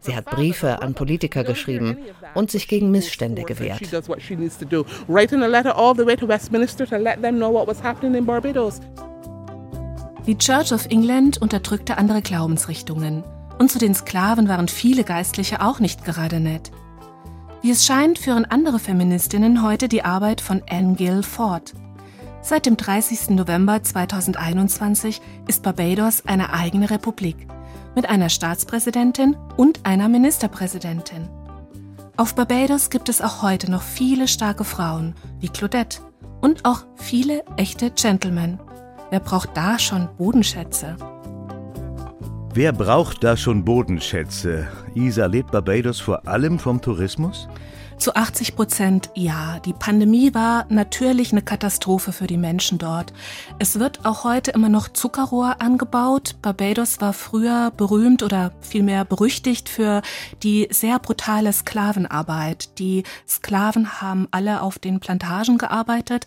Sie 0.02 0.16
hat 0.16 0.26
Briefe 0.26 0.82
an 0.82 0.94
Politiker 0.94 1.44
geschrieben 1.44 1.98
und 2.36 2.52
sich 2.52 2.68
gegen 2.68 2.92
Missstände 2.92 3.44
gewehrt. 3.44 3.82
Die 10.28 10.38
Church 10.38 10.74
of 10.74 10.86
England 10.88 11.42
unterdrückte 11.42 11.98
andere 11.98 12.22
Glaubensrichtungen. 12.22 13.24
Und 13.58 13.72
zu 13.72 13.80
den 13.80 13.96
Sklaven 13.96 14.48
waren 14.48 14.68
viele 14.68 15.04
Geistliche 15.04 15.62
auch 15.62 15.80
nicht 15.80 16.06
gerade 16.06 16.40
nett. 16.40 16.72
Wie 17.62 17.72
es 17.72 17.86
scheint, 17.86 18.20
führen 18.20 18.46
andere 18.46 18.80
Feministinnen 18.80 19.64
heute 19.64 19.88
die 19.88 20.04
Arbeit 20.04 20.42
von 20.42 20.62
Anne 20.70 20.96
Gill 20.96 21.24
fort. 21.24 21.74
Seit 22.42 22.66
dem 22.66 22.78
30. 22.78 23.32
November 23.32 23.82
2021 23.82 25.22
ist 25.48 25.64
Barbados 25.64 26.26
eine 26.26 26.54
eigene 26.54 26.90
Republik 26.90 27.48
mit 27.96 28.08
einer 28.08 28.30
Staatspräsidentin 28.30 29.36
und 29.58 29.86
einer 29.86 30.08
Ministerpräsidentin. 30.08 31.28
Auf 32.16 32.36
Barbados 32.36 32.90
gibt 32.90 33.10
es 33.10 33.22
auch 33.22 33.42
heute 33.42 33.70
noch 33.70 33.82
viele 33.82 34.28
starke 34.28 34.64
Frauen 34.64 35.16
wie 35.40 35.50
Claudette 35.50 36.02
und 36.42 36.64
auch 36.64 36.86
viele 36.96 37.44
echte 37.58 37.92
Gentlemen. 37.92 38.60
Wer 39.10 39.20
braucht 39.20 39.58
da 39.58 39.80
schon 39.80 40.08
Bodenschätze? 40.18 40.96
Wer 42.58 42.74
braucht 42.74 43.24
da 43.24 43.38
schon 43.38 43.64
Bodenschätze? 43.64 44.68
Isa 44.96 45.28
lebt 45.28 45.52
Barbados 45.52 46.00
vor 46.00 46.28
allem 46.28 46.58
vom 46.58 46.82
Tourismus? 46.82 47.48
Zu 48.00 48.16
80 48.16 48.56
Prozent 48.56 49.12
ja. 49.14 49.60
Die 49.60 49.74
Pandemie 49.74 50.34
war 50.34 50.66
natürlich 50.70 51.32
eine 51.32 51.44
Katastrophe 51.44 52.12
für 52.12 52.26
die 52.26 52.38
Menschen 52.38 52.80
dort. 52.80 53.14
Es 53.60 53.78
wird 53.78 54.08
auch 54.08 54.24
heute 54.24 54.50
immer 54.52 54.70
noch 54.70 54.88
Zuckerrohr 54.88 55.62
angebaut. 55.62 56.36
Barbados 56.42 57.00
war 57.00 57.14
früher 57.14 57.72
berühmt 57.78 58.24
oder 58.24 58.52
vielmehr 58.62 59.06
berüchtigt 59.06 59.70
für 59.70 60.02
die 60.42 60.68
sehr 60.72 60.98
brutale 60.98 61.54
Sklavenarbeit. 61.54 62.80
Die 62.80 63.04
Sklaven 63.28 64.02
haben 64.02 64.28
alle 64.32 64.64
auf 64.64 64.80
den 64.80 65.00
Plantagen 65.00 65.60
gearbeitet 65.60 66.26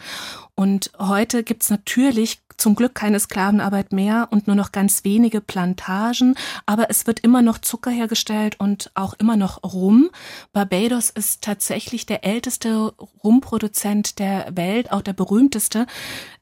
und 0.61 0.91
heute 0.99 1.43
gibt's 1.43 1.71
natürlich 1.71 2.43
zum 2.59 2.75
Glück 2.75 2.95
keine 2.95 3.19
Sklavenarbeit 3.19 3.95
mehr 3.95 4.29
und 4.31 4.47
nur 4.47 4.57
noch 4.57 4.73
ganz 4.73 5.05
wenige 5.05 5.41
Plantagen, 5.41 6.35
aber 6.67 6.91
es 6.91 7.07
wird 7.07 7.21
immer 7.21 7.41
noch 7.41 7.57
Zucker 7.57 7.91
hergestellt 7.91 8.61
und 8.61 8.91
auch 8.95 9.15
immer 9.15 9.39
noch 9.39 9.63
Rum. 9.63 10.11
Barbados 10.53 11.09
ist 11.09 11.41
tatsächlich 11.41 12.05
der 12.05 12.27
älteste 12.27 12.93
Rumproduzent 13.25 14.19
der 14.19 14.55
Welt, 14.55 14.93
auch 14.93 15.01
der 15.01 15.15
berühmteste. 15.15 15.87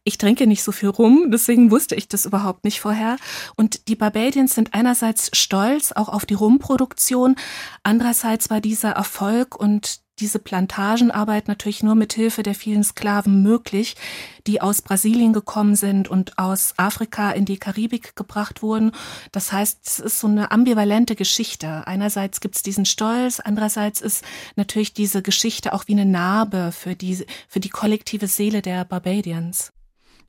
Ich 0.02 0.18
trinke 0.18 0.48
nicht 0.48 0.64
so 0.64 0.72
viel 0.72 0.88
Rum, 0.88 1.30
deswegen 1.30 1.70
wusste 1.70 1.94
ich 1.94 2.08
das 2.08 2.26
überhaupt 2.26 2.64
nicht 2.64 2.80
vorher. 2.80 3.18
Und 3.54 3.87
die 3.87 3.94
Barbadians 3.94 4.52
sind 4.52 4.75
einerseits 4.75 5.30
stolz 5.32 5.92
auch 5.92 6.08
auf 6.08 6.26
die 6.26 6.34
Rumproduktion, 6.34 7.37
andererseits 7.84 8.50
war 8.50 8.60
dieser 8.60 8.90
Erfolg 8.90 9.54
und 9.54 10.00
diese 10.20 10.38
Plantagenarbeit 10.38 11.48
natürlich 11.48 11.82
nur 11.82 11.94
mit 11.94 12.12
Hilfe 12.12 12.42
der 12.42 12.54
vielen 12.54 12.84
Sklaven 12.84 13.42
möglich, 13.42 13.96
die 14.46 14.60
aus 14.60 14.82
Brasilien 14.82 15.32
gekommen 15.32 15.76
sind 15.76 16.08
und 16.08 16.38
aus 16.38 16.75
Afrika 16.76 17.30
in 17.30 17.44
die 17.44 17.58
Karibik 17.58 18.16
gebracht 18.16 18.62
wurden. 18.62 18.92
Das 19.32 19.52
heißt, 19.52 19.78
es 19.84 19.98
ist 19.98 20.20
so 20.20 20.26
eine 20.26 20.50
ambivalente 20.50 21.14
Geschichte. 21.14 21.87
Einerseits 21.87 22.40
gibt 22.40 22.56
es 22.56 22.62
diesen 22.62 22.84
Stolz, 22.84 23.40
andererseits 23.40 24.00
ist 24.00 24.25
natürlich 24.56 24.92
diese 24.92 25.22
Geschichte 25.22 25.72
auch 25.72 25.84
wie 25.87 25.92
eine 25.92 26.06
Narbe 26.06 26.72
für 26.72 26.94
die, 26.94 27.25
für 27.48 27.60
die 27.60 27.70
kollektive 27.70 28.26
Seele 28.26 28.62
der 28.62 28.84
Barbadians. 28.84 29.72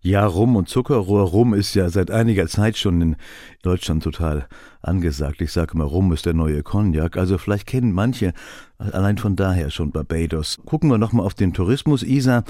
Ja, 0.02 0.26
Rum 0.26 0.56
und 0.56 0.70
Zuckerrohr. 0.70 1.24
Rum 1.24 1.54
ist 1.54 1.74
ja 1.74 1.90
seit 1.90 2.10
einiger 2.10 2.48
Zeit 2.48 2.78
schon 2.78 3.02
in 3.02 3.16
Deutschland 3.64 4.02
total 4.02 4.48
angesagt. 4.82 5.42
Ich 5.42 5.52
sage 5.52 5.74
immer, 5.74 5.84
Rum 5.84 6.14
ist 6.14 6.26
der 6.26 6.34
neue 6.34 6.64
Cognac. 6.64 7.18
Also 7.18 7.38
vielleicht 7.38 7.68
kennen 7.68 7.92
manche 7.92 8.34
allein 8.78 9.18
von 9.18 9.36
daher 9.36 9.70
schon 9.72 9.92
Barbados. 9.92 10.58
Gucken 10.66 10.90
wir 10.90 10.98
nochmal 10.98 11.26
auf 11.26 11.34
den 11.34 11.54
Tourismus, 11.54 12.04
Isa. 12.04 12.46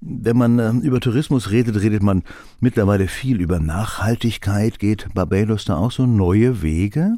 Wenn 0.00 0.38
man 0.38 0.58
äh, 0.58 0.70
über 0.86 1.00
Tourismus 1.00 1.50
redet, 1.50 1.76
redet 1.82 2.02
man 2.02 2.22
mittlerweile 2.60 3.06
viel 3.06 3.40
über 3.42 3.60
Nachhaltigkeit. 3.60 4.78
Geht 4.78 5.12
Barbados 5.12 5.66
da 5.66 5.76
auch 5.76 5.90
so 5.92 6.06
neue 6.06 6.62
Wege? 6.62 7.16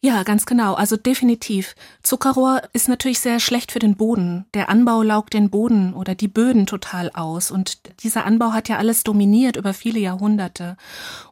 Ja, 0.00 0.22
ganz 0.22 0.46
genau. 0.46 0.74
Also 0.74 0.96
definitiv. 0.96 1.74
Zuckerrohr 2.02 2.62
ist 2.72 2.88
natürlich 2.88 3.18
sehr 3.18 3.40
schlecht 3.40 3.72
für 3.72 3.78
den 3.78 3.96
Boden. 3.96 4.44
Der 4.54 4.68
Anbau 4.68 5.02
laugt 5.02 5.32
den 5.32 5.50
Boden 5.50 5.94
oder 5.94 6.14
die 6.14 6.28
Böden 6.28 6.66
total 6.66 7.10
aus. 7.12 7.50
Und 7.50 7.80
dieser 8.02 8.24
Anbau 8.24 8.52
hat 8.52 8.68
ja 8.68 8.76
alles 8.76 9.02
dominiert 9.02 9.56
über 9.56 9.72
viele 9.74 9.98
Jahrhunderte. 9.98 10.76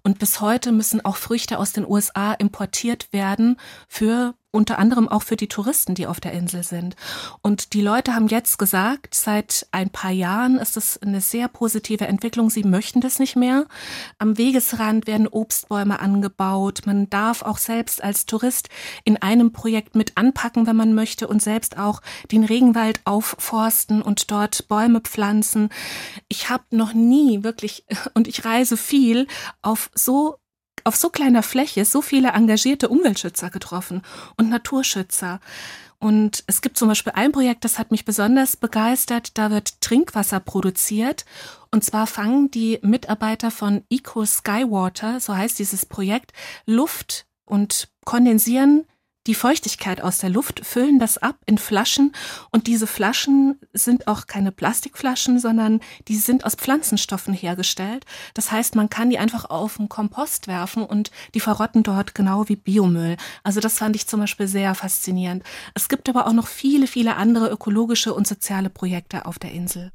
Und 0.02 0.18
bis 0.18 0.40
heute 0.40 0.72
müssen 0.72 1.04
auch 1.04 1.16
Früchte 1.16 1.58
aus 1.58 1.72
den 1.72 1.86
USA 1.86 2.32
importiert 2.32 3.12
werden 3.12 3.58
für 3.86 4.34
unter 4.54 4.78
anderem 4.78 5.08
auch 5.08 5.22
für 5.22 5.36
die 5.36 5.48
Touristen, 5.48 5.94
die 5.94 6.06
auf 6.06 6.20
der 6.20 6.32
Insel 6.32 6.62
sind. 6.62 6.94
Und 7.42 7.72
die 7.72 7.82
Leute 7.82 8.14
haben 8.14 8.28
jetzt 8.28 8.56
gesagt, 8.58 9.14
seit 9.14 9.66
ein 9.72 9.90
paar 9.90 10.12
Jahren 10.12 10.58
ist 10.58 10.76
es 10.76 10.96
eine 11.02 11.20
sehr 11.20 11.48
positive 11.48 12.06
Entwicklung. 12.06 12.50
Sie 12.50 12.62
möchten 12.62 13.00
das 13.00 13.18
nicht 13.18 13.34
mehr. 13.34 13.66
Am 14.18 14.38
Wegesrand 14.38 15.08
werden 15.08 15.26
Obstbäume 15.26 15.98
angebaut. 15.98 16.82
Man 16.86 17.10
darf 17.10 17.42
auch 17.42 17.58
selbst 17.58 18.02
als 18.02 18.26
Tourist 18.26 18.68
in 19.04 19.20
einem 19.20 19.52
Projekt 19.52 19.96
mit 19.96 20.16
anpacken, 20.16 20.68
wenn 20.68 20.76
man 20.76 20.94
möchte 20.94 21.26
und 21.26 21.42
selbst 21.42 21.76
auch 21.76 22.00
den 22.30 22.44
Regenwald 22.44 23.00
aufforsten 23.04 24.02
und 24.02 24.30
dort 24.30 24.68
Bäume 24.68 25.00
pflanzen. 25.00 25.70
Ich 26.28 26.48
habe 26.48 26.64
noch 26.70 26.94
nie 26.94 27.42
wirklich, 27.42 27.84
und 28.14 28.28
ich 28.28 28.44
reise 28.44 28.76
viel, 28.76 29.26
auf 29.62 29.90
so 29.94 30.36
auf 30.84 30.96
so 30.96 31.10
kleiner 31.10 31.42
Fläche 31.42 31.84
so 31.84 32.02
viele 32.02 32.28
engagierte 32.28 32.88
Umweltschützer 32.88 33.50
getroffen 33.50 34.02
und 34.36 34.50
Naturschützer. 34.50 35.40
Und 35.98 36.44
es 36.46 36.60
gibt 36.60 36.76
zum 36.76 36.88
Beispiel 36.88 37.14
ein 37.16 37.32
Projekt, 37.32 37.64
das 37.64 37.78
hat 37.78 37.90
mich 37.90 38.04
besonders 38.04 38.56
begeistert. 38.56 39.38
Da 39.38 39.50
wird 39.50 39.80
Trinkwasser 39.80 40.38
produziert. 40.38 41.24
Und 41.70 41.82
zwar 41.82 42.06
fangen 42.06 42.50
die 42.50 42.78
Mitarbeiter 42.82 43.50
von 43.50 43.82
Eco 43.88 44.26
Skywater, 44.26 45.18
so 45.20 45.34
heißt 45.34 45.58
dieses 45.58 45.86
Projekt, 45.86 46.32
Luft 46.66 47.26
und 47.46 47.88
kondensieren 48.04 48.84
die 49.26 49.34
Feuchtigkeit 49.34 50.02
aus 50.02 50.18
der 50.18 50.30
Luft, 50.30 50.64
füllen 50.64 50.98
das 50.98 51.18
ab 51.18 51.36
in 51.46 51.58
Flaschen 51.58 52.12
und 52.50 52.66
diese 52.66 52.86
Flaschen 52.86 53.58
sind 53.72 54.06
auch 54.06 54.26
keine 54.26 54.52
Plastikflaschen, 54.52 55.38
sondern 55.38 55.80
die 56.08 56.16
sind 56.16 56.44
aus 56.44 56.54
Pflanzenstoffen 56.54 57.32
hergestellt. 57.32 58.04
Das 58.34 58.52
heißt, 58.52 58.74
man 58.74 58.90
kann 58.90 59.10
die 59.10 59.18
einfach 59.18 59.46
auf 59.46 59.78
den 59.78 59.88
Kompost 59.88 60.46
werfen 60.46 60.82
und 60.82 61.10
die 61.34 61.40
verrotten 61.40 61.82
dort 61.82 62.14
genau 62.14 62.48
wie 62.48 62.56
Biomüll. 62.56 63.16
Also 63.42 63.60
das 63.60 63.78
fand 63.78 63.96
ich 63.96 64.06
zum 64.06 64.20
Beispiel 64.20 64.46
sehr 64.46 64.74
faszinierend. 64.74 65.42
Es 65.74 65.88
gibt 65.88 66.08
aber 66.08 66.26
auch 66.26 66.32
noch 66.32 66.46
viele, 66.46 66.86
viele 66.86 67.16
andere 67.16 67.48
ökologische 67.48 68.12
und 68.12 68.26
soziale 68.26 68.70
Projekte 68.70 69.26
auf 69.26 69.38
der 69.38 69.52
Insel. 69.52 69.90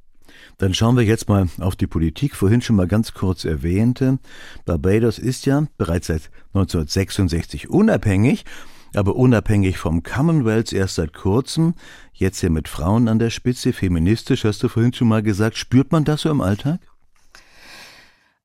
Dann 0.58 0.74
schauen 0.74 0.96
wir 0.98 1.04
jetzt 1.04 1.30
mal 1.30 1.48
auf 1.60 1.76
die 1.76 1.88
Politik. 1.88 2.36
Vorhin 2.36 2.62
schon 2.62 2.76
mal 2.76 2.88
ganz 2.88 3.14
kurz 3.14 3.46
erwähnte. 3.46 4.20
Barbados 4.66 5.20
ist 5.20 5.46
ja 5.46 5.66
bereits 5.78 6.08
seit 6.08 6.30
1966 6.54 7.70
unabhängig 7.70 8.46
aber 8.96 9.16
unabhängig 9.16 9.78
vom 9.78 10.04
Commonwealth 10.04 10.74
erst 10.74 10.96
seit 10.96 11.14
kurzem, 11.14 11.74
jetzt 12.14 12.42
ja 12.42 12.50
mit 12.50 12.68
Frauen 12.68 13.08
an 13.08 13.20
der 13.20 13.30
Spitze, 13.30 13.74
feministisch, 13.74 14.44
hast 14.44 14.64
du 14.64 14.70
vorhin 14.70 14.94
schon 14.94 15.08
mal 15.08 15.24
gesagt. 15.24 15.58
Spürt 15.58 15.92
man 15.92 16.06
das 16.06 16.22
so 16.22 16.30
im 16.30 16.42
Alltag? 16.42 16.80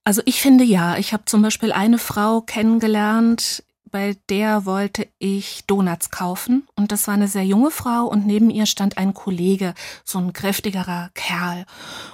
Also 0.04 0.20
ich 0.26 0.40
finde 0.40 0.64
ja. 0.64 0.98
Ich 0.98 1.12
habe 1.12 1.24
zum 1.24 1.42
Beispiel 1.42 1.72
eine 1.72 1.98
Frau 1.98 2.42
kennengelernt 2.42 3.64
bei 3.94 4.16
der 4.28 4.66
wollte 4.66 5.06
ich 5.20 5.66
Donuts 5.68 6.10
kaufen 6.10 6.66
und 6.74 6.90
das 6.90 7.06
war 7.06 7.14
eine 7.14 7.28
sehr 7.28 7.44
junge 7.44 7.70
Frau 7.70 8.06
und 8.06 8.26
neben 8.26 8.50
ihr 8.50 8.66
stand 8.66 8.98
ein 8.98 9.14
Kollege, 9.14 9.72
so 10.04 10.18
ein 10.18 10.32
kräftigerer 10.32 11.10
Kerl. 11.14 11.64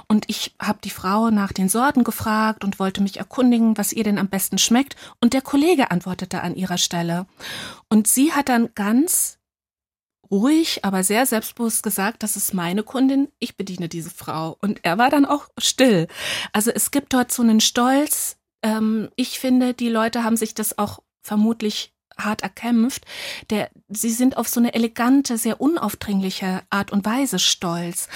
Und 0.06 0.26
ich 0.28 0.54
habe 0.60 0.80
die 0.84 0.90
Frau 0.90 1.30
nach 1.30 1.54
den 1.54 1.70
Sorten 1.70 2.04
gefragt 2.04 2.64
und 2.64 2.78
wollte 2.80 3.02
mich 3.02 3.16
erkundigen, 3.16 3.78
was 3.78 3.94
ihr 3.94 4.04
denn 4.04 4.18
am 4.18 4.28
besten 4.28 4.58
schmeckt 4.58 4.94
und 5.22 5.32
der 5.32 5.40
Kollege 5.40 5.90
antwortete 5.90 6.42
an 6.42 6.54
ihrer 6.54 6.76
Stelle. 6.76 7.24
Und 7.88 8.06
sie 8.06 8.34
hat 8.34 8.50
dann 8.50 8.68
ganz 8.74 9.38
ruhig, 10.30 10.84
aber 10.84 11.02
sehr 11.02 11.24
selbstbewusst 11.24 11.82
gesagt, 11.82 12.22
das 12.22 12.36
ist 12.36 12.52
meine 12.52 12.82
Kundin, 12.82 13.28
ich 13.38 13.56
bediene 13.56 13.88
diese 13.88 14.10
Frau. 14.10 14.58
Und 14.60 14.80
er 14.82 14.98
war 14.98 15.08
dann 15.08 15.24
auch 15.24 15.48
still. 15.56 16.08
Also 16.52 16.70
es 16.72 16.90
gibt 16.90 17.14
dort 17.14 17.32
so 17.32 17.40
einen 17.42 17.60
Stolz. 17.60 18.36
Ähm, 18.62 19.08
ich 19.16 19.40
finde, 19.40 19.72
die 19.72 19.88
Leute 19.88 20.24
haben 20.24 20.36
sich 20.36 20.52
das 20.52 20.76
auch 20.76 20.98
vermutlich 21.22 21.92
hart 22.24 22.42
erkämpft, 22.42 23.04
der, 23.50 23.70
sie 23.88 24.10
sind 24.10 24.36
auf 24.36 24.48
so 24.48 24.60
eine 24.60 24.74
elegante, 24.74 25.38
sehr 25.38 25.60
unaufdringliche 25.60 26.62
Art 26.70 26.92
und 26.92 27.04
Weise 27.04 27.38
stolz. 27.38 28.08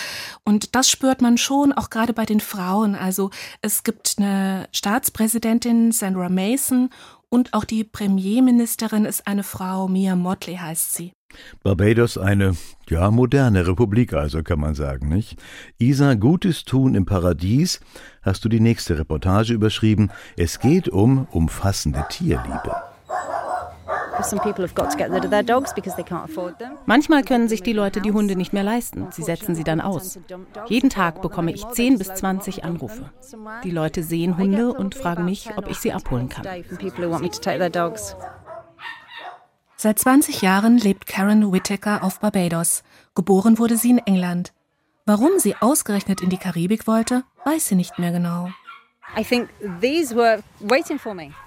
Und 0.44 0.75
das 0.75 0.90
spürt 0.90 1.23
man 1.23 1.38
schon 1.38 1.73
auch 1.73 1.90
gerade 1.90 2.12
bei 2.12 2.26
den 2.26 2.40
Frauen. 2.40 2.94
Also 2.94 3.30
es 3.62 3.82
gibt 3.82 4.16
eine 4.18 4.68
Staatspräsidentin, 4.73 5.92
Sandra 5.92 6.28
Mason, 6.28 6.90
und 7.30 7.52
auch 7.52 7.64
die 7.64 7.82
Premierministerin 7.82 9.04
ist 9.04 9.26
eine 9.26 9.42
Frau, 9.42 9.88
Mia 9.88 10.14
Motley 10.14 10.54
heißt 10.54 10.94
sie. 10.94 11.12
Barbados 11.64 12.16
eine, 12.16 12.54
ja, 12.88 13.11
moderne 13.11 13.66
Republik 13.66 14.12
also, 14.12 14.44
kann 14.44 14.61
man 14.61 14.76
sagen, 14.76 15.08
nicht? 15.08 15.37
Isa, 15.78 16.14
Gutes 16.14 16.64
tun 16.64 16.94
im 16.94 17.06
Paradies, 17.06 17.80
hast 18.23 18.44
du 18.44 18.49
die 18.49 18.61
nächste 18.61 19.00
Reportage 19.00 19.52
überschrieben. 19.52 20.12
Es 20.37 20.61
geht 20.61 20.88
um 20.88 21.26
umfassende 21.32 22.06
Tierliebe. 22.08 22.93
Manchmal 26.87 27.25
können 27.25 27.49
sich 27.49 27.62
die 27.62 27.73
Leute 27.73 28.00
die 28.00 28.12
Hunde 28.12 28.37
nicht 28.37 28.52
mehr 28.52 28.62
leisten. 28.62 29.09
Sie 29.11 29.23
setzen 29.23 29.54
sie 29.54 29.64
dann 29.64 29.80
aus. 29.80 30.18
Jeden 30.66 30.90
Tag 30.90 31.23
bekomme 31.23 31.52
ich 31.52 31.66
10 31.66 31.99
bis 31.99 32.14
20 32.14 32.64
Anrufe. 32.64 33.11
Die 33.64 33.71
Leute 33.71 34.02
sehen 34.02 34.38
Hunde 34.38 34.73
und 34.73 34.94
fragen 34.94 35.25
mich, 35.25 35.50
ob 35.56 35.68
ich 35.68 35.78
sie 35.78 35.92
abholen 35.92 36.28
kann. 36.28 36.47
Seit 39.76 39.99
20 39.99 40.40
Jahren 40.40 40.78
lebt 40.78 41.06
Karen 41.06 41.52
Whittaker 41.52 42.02
auf 42.02 42.21
Barbados. 42.21 42.85
Geboren 43.14 43.59
wurde 43.59 43.76
sie 43.76 43.90
in 43.90 43.99
England. 43.99 44.52
Warum 45.06 45.38
sie 45.38 45.56
ausgerechnet 45.56 46.23
in 46.23 46.30
die 46.30 46.38
Karibik 46.38 46.87
wollte, 46.87 47.25
weiß 47.44 47.68
sie 47.68 47.75
nicht 47.75 47.99
mehr 47.99 48.11
genau. 48.11 48.49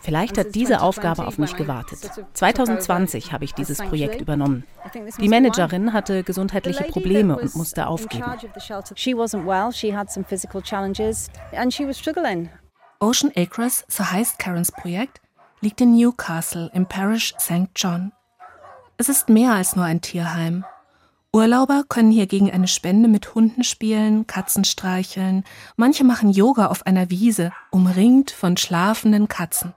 Vielleicht 0.02 0.38
hat 0.38 0.56
diese 0.56 0.82
Aufgabe 0.82 1.28
auf 1.28 1.38
mich 1.38 1.56
gewartet. 1.56 2.00
2020 2.34 3.32
habe 3.32 3.46
ich 3.46 3.54
dieses 3.54 3.80
Projekt 3.80 4.22
übernommen. 4.22 4.64
Die 5.20 5.30
Managerin 5.30 5.94
hatte 5.94 6.24
gesundheitliche 6.24 6.86
Probleme 6.86 7.38
und 7.38 7.56
musste 7.56 7.88
aufgeben. 7.88 8.24
Ocean 13.00 13.32
Acres, 13.36 13.86
so 13.88 14.12
heißt 14.12 14.40
Karens 14.40 14.72
Projekt, 14.72 15.22
liegt 15.62 15.82
in 15.82 15.96
Newcastle 15.96 16.72
im 16.74 16.86
Parish 16.86 17.34
St. 17.40 17.70
John. 17.76 18.12
Es 18.98 19.10
ist 19.10 19.30
mehr 19.30 19.54
als 19.54 19.76
nur 19.76 19.86
ein 19.86 20.02
Tierheim. 20.02 20.66
Urlauber 21.38 21.84
können 21.88 22.10
hier 22.10 22.26
gegen 22.26 22.50
eine 22.50 22.68
Spende 22.68 23.08
mit 23.08 23.36
Hunden 23.36 23.64
spielen, 23.64 24.26
Katzen 24.26 24.66
streicheln. 24.66 25.44
Manche 25.76 26.04
machen 26.04 26.32
Yoga 26.32 26.66
auf 26.66 26.88
einer 26.88 27.12
Wiese, 27.12 27.52
umringt 27.70 28.32
von 28.32 28.58
schlafenden 28.58 29.28
Katzen. 29.28 29.76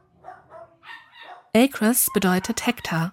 Acres 1.55 2.09
bedeutet 2.15 2.67
Hektar. 2.67 3.13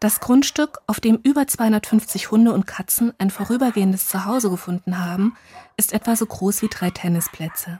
Das 0.00 0.18
Grundstück, 0.18 0.80
auf 0.88 0.98
dem 0.98 1.20
über 1.22 1.46
250 1.46 2.32
Hunde 2.32 2.52
und 2.52 2.66
Katzen 2.66 3.12
ein 3.18 3.30
vorübergehendes 3.30 4.08
Zuhause 4.08 4.50
gefunden 4.50 4.98
haben, 4.98 5.36
ist 5.76 5.92
etwa 5.92 6.16
so 6.16 6.26
groß 6.26 6.62
wie 6.62 6.68
drei 6.68 6.90
Tennisplätze. 6.90 7.78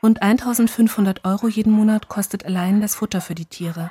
Rund 0.00 0.22
1500 0.22 1.24
Euro 1.24 1.48
jeden 1.48 1.72
Monat 1.72 2.06
kostet 2.06 2.46
allein 2.46 2.80
das 2.80 2.94
Futter 2.94 3.20
für 3.20 3.34
die 3.34 3.46
Tiere. 3.46 3.90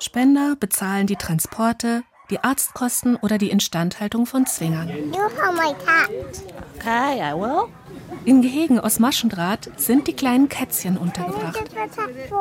Spender 0.00 0.56
bezahlen 0.56 1.06
die 1.06 1.14
Transporte, 1.14 2.02
die 2.32 2.42
Arztkosten 2.42 3.16
oder 3.16 3.36
die 3.36 3.50
Instandhaltung 3.50 4.24
von 4.24 4.46
Zwingern. 4.46 4.90
In 8.24 8.40
Gehegen 8.40 8.80
aus 8.80 8.98
Maschendraht 8.98 9.68
sind 9.76 10.08
die 10.08 10.14
kleinen 10.14 10.48
Kätzchen 10.48 10.96
untergebracht. 10.96 11.62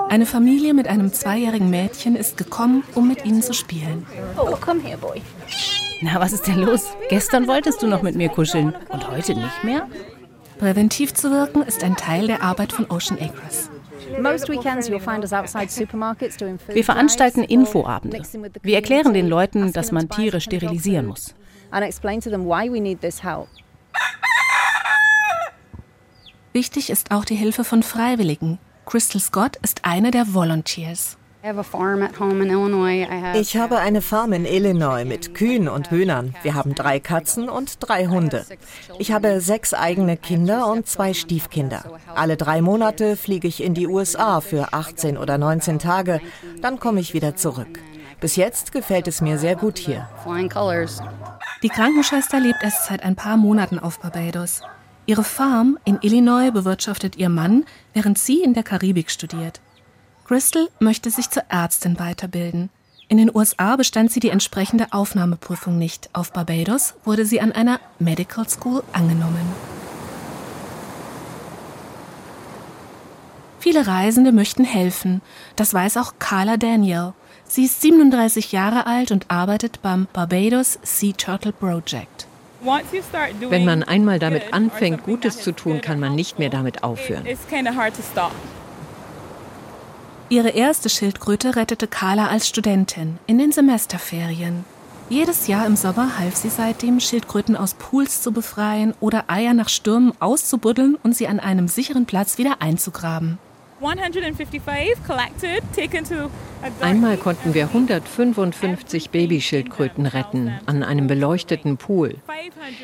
Eine 0.07 0.25
Familie 0.25 0.73
mit 0.73 0.87
einem 0.87 1.11
zweijährigen 1.11 1.69
Mädchen 1.69 2.15
ist 2.15 2.37
gekommen, 2.37 2.83
um 2.95 3.09
mit 3.09 3.25
ihnen 3.25 3.41
zu 3.41 3.53
spielen. 3.53 4.05
Oh, 4.37 4.55
komm 4.61 4.79
her, 4.79 4.95
Boy. 4.95 5.21
Na, 6.01 6.21
was 6.21 6.31
ist 6.31 6.47
denn 6.47 6.59
los? 6.59 6.85
Gestern 7.09 7.47
wolltest 7.47 7.81
du 7.81 7.87
noch 7.87 8.01
mit 8.01 8.15
mir 8.15 8.29
kuscheln 8.29 8.73
und 8.89 9.11
heute 9.11 9.35
nicht 9.35 9.63
mehr? 9.65 9.89
Präventiv 10.57 11.13
zu 11.13 11.31
wirken 11.31 11.63
ist 11.63 11.83
ein 11.83 11.97
Teil 11.97 12.27
der 12.27 12.43
Arbeit 12.43 12.71
von 12.71 12.89
Ocean 12.89 13.19
Acres. 13.19 13.69
Wir 16.67 16.83
veranstalten 16.83 17.43
Infoabende. 17.43 18.21
Wir 18.61 18.75
erklären 18.75 19.13
den 19.13 19.27
Leuten, 19.27 19.73
dass 19.73 19.91
man 19.91 20.09
Tiere 20.09 20.41
sterilisieren 20.41 21.07
muss. 21.07 21.35
Wichtig 26.53 26.89
ist 26.89 27.11
auch 27.11 27.23
die 27.23 27.35
Hilfe 27.35 27.63
von 27.63 27.81
Freiwilligen. 27.81 28.59
Crystal 28.85 29.21
Scott 29.21 29.55
ist 29.57 29.85
eine 29.85 30.11
der 30.11 30.33
Volunteers. 30.33 31.17
Ich 33.33 33.57
habe 33.57 33.77
eine 33.79 34.01
Farm 34.01 34.33
in 34.33 34.45
Illinois 34.45 35.05
mit 35.05 35.33
Kühen 35.33 35.67
und 35.67 35.89
Hühnern. 35.89 36.35
Wir 36.43 36.53
haben 36.53 36.75
drei 36.75 36.99
Katzen 36.99 37.49
und 37.49 37.77
drei 37.79 38.05
Hunde. 38.05 38.45
Ich 38.99 39.11
habe 39.11 39.41
sechs 39.41 39.73
eigene 39.73 40.17
Kinder 40.17 40.67
und 40.67 40.87
zwei 40.87 41.15
Stiefkinder. 41.15 41.83
Alle 42.13 42.37
drei 42.37 42.61
Monate 42.61 43.17
fliege 43.17 43.47
ich 43.47 43.63
in 43.63 43.73
die 43.73 43.87
USA 43.87 44.39
für 44.39 44.73
18 44.73 45.17
oder 45.17 45.39
19 45.39 45.79
Tage. 45.79 46.21
Dann 46.61 46.79
komme 46.79 46.99
ich 46.99 47.15
wieder 47.15 47.35
zurück. 47.35 47.79
Bis 48.19 48.35
jetzt 48.35 48.71
gefällt 48.71 49.07
es 49.07 49.19
mir 49.19 49.39
sehr 49.39 49.55
gut 49.55 49.79
hier. 49.79 50.07
Die 51.63 51.69
Krankenschwester 51.69 52.39
lebt 52.39 52.61
erst 52.61 52.85
seit 52.85 53.01
ein 53.03 53.15
paar 53.15 53.37
Monaten 53.37 53.79
auf 53.79 53.99
Barbados. 53.99 54.61
Ihre 55.07 55.23
Farm 55.23 55.79
in 55.85 55.97
Illinois 56.01 56.51
bewirtschaftet 56.51 57.15
ihr 57.15 57.29
Mann, 57.29 57.65
während 57.93 58.19
sie 58.19 58.43
in 58.43 58.53
der 58.53 58.63
Karibik 58.63 59.09
studiert. 59.09 59.59
Crystal 60.31 60.69
möchte 60.79 61.11
sich 61.11 61.29
zur 61.29 61.43
Ärztin 61.49 61.99
weiterbilden. 61.99 62.69
In 63.09 63.17
den 63.17 63.35
USA 63.35 63.75
bestand 63.75 64.13
sie 64.13 64.21
die 64.21 64.29
entsprechende 64.29 64.87
Aufnahmeprüfung 64.91 65.77
nicht. 65.77 66.09
Auf 66.13 66.31
Barbados 66.31 66.93
wurde 67.03 67.25
sie 67.25 67.41
an 67.41 67.51
einer 67.51 67.81
Medical 67.99 68.47
School 68.47 68.81
angenommen. 68.93 69.45
Viele 73.59 73.85
Reisende 73.85 74.31
möchten 74.31 74.63
helfen. 74.63 75.21
Das 75.57 75.73
weiß 75.73 75.97
auch 75.97 76.13
Carla 76.17 76.55
Daniel. 76.55 77.11
Sie 77.43 77.65
ist 77.65 77.81
37 77.81 78.53
Jahre 78.53 78.87
alt 78.87 79.11
und 79.11 79.25
arbeitet 79.27 79.81
beim 79.81 80.07
Barbados 80.13 80.79
Sea 80.81 81.11
Turtle 81.11 81.51
Project. 81.51 82.25
Wenn 83.49 83.65
man 83.65 83.83
einmal 83.83 84.19
damit 84.19 84.53
anfängt, 84.53 85.03
Gutes 85.03 85.41
zu 85.41 85.51
tun, 85.51 85.81
kann 85.81 85.99
man 85.99 86.15
nicht 86.15 86.39
mehr 86.39 86.49
damit 86.49 86.83
aufhören. 86.85 87.25
Ihre 90.31 90.51
erste 90.51 90.87
Schildkröte 90.87 91.57
rettete 91.57 91.87
Carla 91.87 92.27
als 92.27 92.47
Studentin 92.47 93.19
in 93.27 93.37
den 93.37 93.51
Semesterferien. 93.51 94.63
Jedes 95.09 95.47
Jahr 95.47 95.65
im 95.65 95.75
Sommer 95.75 96.17
half 96.19 96.37
sie 96.37 96.47
seitdem, 96.47 97.01
Schildkröten 97.01 97.57
aus 97.57 97.73
Pools 97.73 98.21
zu 98.21 98.31
befreien 98.31 98.93
oder 99.01 99.25
Eier 99.27 99.53
nach 99.53 99.67
Stürmen 99.67 100.13
auszubuddeln 100.21 100.95
und 101.03 101.17
sie 101.17 101.27
an 101.27 101.41
einem 101.41 101.67
sicheren 101.67 102.05
Platz 102.05 102.37
wieder 102.37 102.61
einzugraben. 102.61 103.39
Einmal 106.81 107.17
konnten 107.17 107.53
wir 107.53 107.65
155 107.65 109.09
Babyschildkröten 109.09 110.05
retten 110.05 110.53
an 110.65 110.83
einem 110.83 111.07
beleuchteten 111.07 111.77
Pool. 111.77 112.15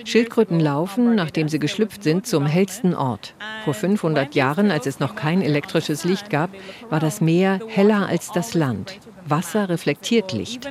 Schildkröten 0.03 0.59
laufen, 0.59 1.15
nachdem 1.15 1.49
sie 1.49 1.59
geschlüpft 1.59 2.03
sind, 2.03 2.25
zum 2.25 2.45
hellsten 2.45 2.95
Ort. 2.95 3.33
Vor 3.65 3.73
500 3.73 4.35
Jahren, 4.35 4.71
als 4.71 4.85
es 4.85 4.99
noch 4.99 5.15
kein 5.15 5.41
elektrisches 5.41 6.03
Licht 6.03 6.29
gab, 6.29 6.49
war 6.89 6.99
das 6.99 7.21
Meer 7.21 7.59
heller 7.67 8.07
als 8.07 8.31
das 8.31 8.53
Land. 8.53 8.99
Wasser 9.25 9.69
reflektiert 9.69 10.31
Licht. 10.33 10.65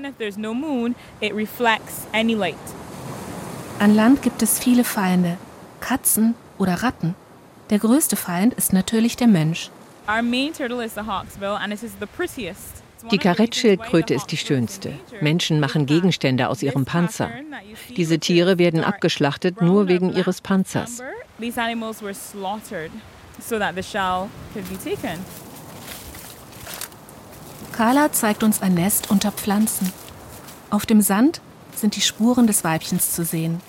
An 3.79 3.95
Land 3.95 4.23
gibt 4.23 4.43
es 4.43 4.59
viele 4.59 4.85
Feinde, 4.85 5.37
Katzen 5.81 6.35
oder 6.59 6.83
Ratten. 6.83 7.15
Der 7.71 7.79
größte 7.79 8.17
Feind 8.17 8.55
ist 8.55 8.73
natürlich 8.73 9.17
der 9.17 9.27
Mensch. 9.27 9.71
Die 13.11 13.19
Karettschildkröte 13.19 14.15
ist 14.15 14.27
die 14.27 14.37
schönste. 14.37 14.93
Menschen 15.21 15.61
machen 15.61 15.87
Gegenstände 15.87 16.49
aus 16.49 16.63
ihrem 16.63 16.85
Panzer. 16.85 17.31
Diese 17.97 18.19
Tiere 18.19 18.59
werden 18.59 18.83
abgeschlachtet 18.83 19.61
nur 19.61 19.89
wegen 19.89 20.13
ihres 20.13 20.41
Panzers. 20.41 21.03
Carla 27.73 28.11
zeigt 28.13 28.43
uns 28.43 28.63
ein 28.63 28.75
Nest 28.75 29.11
unter 29.11 29.31
Pflanzen. 29.31 29.93
Auf 30.71 30.87
dem 30.87 31.03
Sand 31.03 31.43
sind 31.75 31.95
die 31.97 32.01
Spuren 32.01 32.47
des 32.47 32.65
Weibchens 32.65 33.13
zu 33.13 33.25
sehen. 33.25 33.61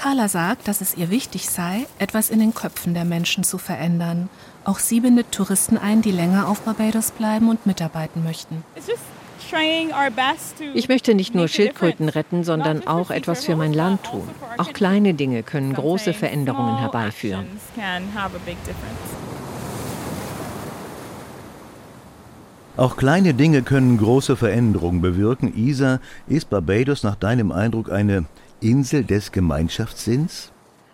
Carla 0.00 0.28
sagt, 0.28 0.66
dass 0.66 0.80
es 0.80 0.96
ihr 0.96 1.10
wichtig 1.10 1.50
sei, 1.50 1.86
etwas 1.98 2.30
in 2.30 2.38
den 2.38 2.54
Köpfen 2.54 2.94
der 2.94 3.04
Menschen 3.04 3.44
zu 3.44 3.58
verändern 3.58 4.30
auch 4.64 4.78
sie 4.78 5.00
bindet 5.00 5.32
Touristen 5.32 5.78
ein, 5.78 6.02
die 6.02 6.10
länger 6.10 6.48
auf 6.48 6.60
Barbados 6.62 7.12
bleiben 7.12 7.48
und 7.48 7.66
mitarbeiten 7.66 8.22
möchten. 8.22 8.62
Ich 10.74 10.88
möchte 10.88 11.14
nicht 11.14 11.34
nur 11.34 11.48
Schildkröten 11.48 12.08
retten, 12.08 12.44
sondern 12.44 12.86
auch 12.86 13.10
etwas 13.10 13.44
für 13.44 13.56
mein 13.56 13.72
Land 13.72 14.04
tun. 14.04 14.28
Auch 14.58 14.72
kleine 14.72 15.14
Dinge 15.14 15.42
können 15.42 15.72
große 15.72 16.12
Veränderungen 16.12 16.78
herbeiführen. 16.78 17.46
Auch 22.76 22.96
kleine 22.96 23.34
Dinge 23.34 23.62
können 23.62 23.98
große 23.98 24.36
Veränderungen 24.36 25.00
bewirken. 25.00 25.52
Isa, 25.56 26.00
ist 26.28 26.48
Barbados 26.50 27.02
nach 27.02 27.16
deinem 27.16 27.50
Eindruck 27.50 27.90
eine 27.90 28.26
Insel 28.60 29.04
des 29.04 29.32
Gemeinschaftssinns? 29.32 30.52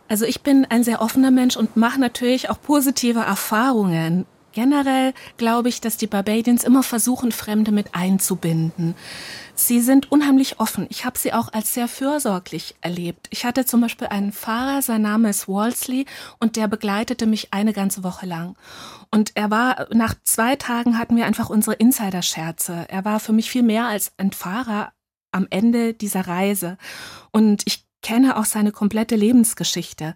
Also 0.09 0.25
ich 0.25 0.43
bin 0.43 0.65
ein 0.65 0.85
sehr 0.85 1.01
offener 1.01 1.31
Mensch 1.31 1.57
und 1.57 1.77
mache 1.77 2.01
natürlich 2.01 2.49
auch 2.49 2.61
positive 2.61 3.21
Erfahrungen 3.21 4.27
Generell 4.57 5.13
glaube 5.37 5.69
ich, 5.69 5.83
dass 5.83 5.99
die 5.99 6.07
Barbadians 6.07 6.65
immer 6.65 6.83
versuchen, 6.83 7.31
Fremde 7.31 7.73
mit 7.73 7.95
einzubinden. 7.95 8.95
Sie 9.55 9.83
sind 9.83 10.11
unheimlich 10.11 10.61
offen. 10.61 10.87
Ich 10.89 11.05
habe 11.05 11.19
sie 11.19 11.35
auch 11.35 11.53
als 11.53 11.75
sehr 11.75 11.89
fürsorglich 11.89 12.75
erlebt. 12.81 13.27
Ich 13.29 13.45
hatte 13.45 13.67
zum 13.67 13.83
Beispiel 13.83 14.07
einen 14.07 14.33
Fahrer, 14.33 14.81
sein 14.81 15.03
Name 15.03 15.29
ist 15.29 15.47
Walsley, 15.47 16.07
und 16.41 16.57
der 16.57 16.69
begleitete 16.69 17.27
mich 17.27 17.53
eine 17.53 17.75
ganze 17.75 18.03
Woche 18.03 18.25
lang. 18.25 18.57
Und 19.11 19.33
er 19.35 19.51
war, 19.51 19.89
nach 19.93 20.15
zwei 20.25 20.57
Tagen 20.57 20.99
hatten 20.99 21.17
wir 21.17 21.27
einfach 21.27 21.51
unsere 21.51 21.77
Insider-Scherze. 21.77 22.87
Er 22.89 23.05
war 23.05 23.21
für 23.21 23.35
mich 23.35 23.51
viel 23.51 23.63
mehr 23.63 23.87
als 23.87 24.13
ein 24.17 24.33
Fahrer 24.33 24.91
am 25.33 25.47
Ende 25.51 25.95
dieser 25.95 26.27
Reise. 26.27 26.79
Und 27.33 27.63
ich 27.67 27.85
kenne 28.03 28.37
auch 28.37 28.45
seine 28.45 28.73
komplette 28.73 29.17
Lebensgeschichte. 29.17 30.15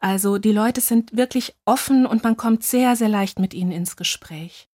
Also 0.00 0.38
die 0.38 0.52
Leute 0.52 0.80
sind 0.80 1.16
wirklich 1.16 1.54
offen 1.64 2.06
und 2.06 2.24
man 2.24 2.36
kommt 2.36 2.62
sehr, 2.62 2.96
sehr 2.96 3.08
leicht 3.08 3.38
mit 3.38 3.54
ihnen 3.54 3.72
ins 3.72 3.96
Gespräch. 3.96 4.68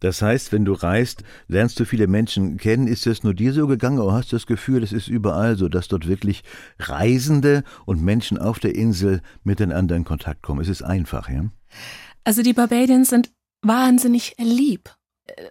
Das 0.00 0.22
heißt, 0.22 0.52
wenn 0.52 0.64
du 0.64 0.72
reist, 0.72 1.22
lernst 1.48 1.78
du 1.78 1.84
viele 1.84 2.06
Menschen 2.06 2.56
kennen. 2.58 2.86
Ist 2.86 3.06
es 3.06 3.22
nur 3.22 3.34
dir 3.34 3.52
so 3.52 3.66
gegangen 3.66 3.98
oder 3.98 4.12
hast 4.12 4.32
du 4.32 4.36
das 4.36 4.46
Gefühl, 4.46 4.82
es 4.82 4.92
ist 4.92 5.08
überall 5.08 5.56
so, 5.56 5.68
dass 5.68 5.88
dort 5.88 6.06
wirklich 6.06 6.42
Reisende 6.78 7.64
und 7.86 8.02
Menschen 8.02 8.38
auf 8.38 8.58
der 8.58 8.74
Insel 8.74 9.22
miteinander 9.42 9.96
in 9.96 10.04
Kontakt 10.04 10.42
kommen? 10.42 10.60
Es 10.60 10.68
ist 10.68 10.82
einfach, 10.82 11.28
ja? 11.28 11.46
Also 12.24 12.42
die 12.42 12.52
Barbadians 12.52 13.10
sind 13.10 13.30
wahnsinnig 13.62 14.34
lieb 14.38 14.94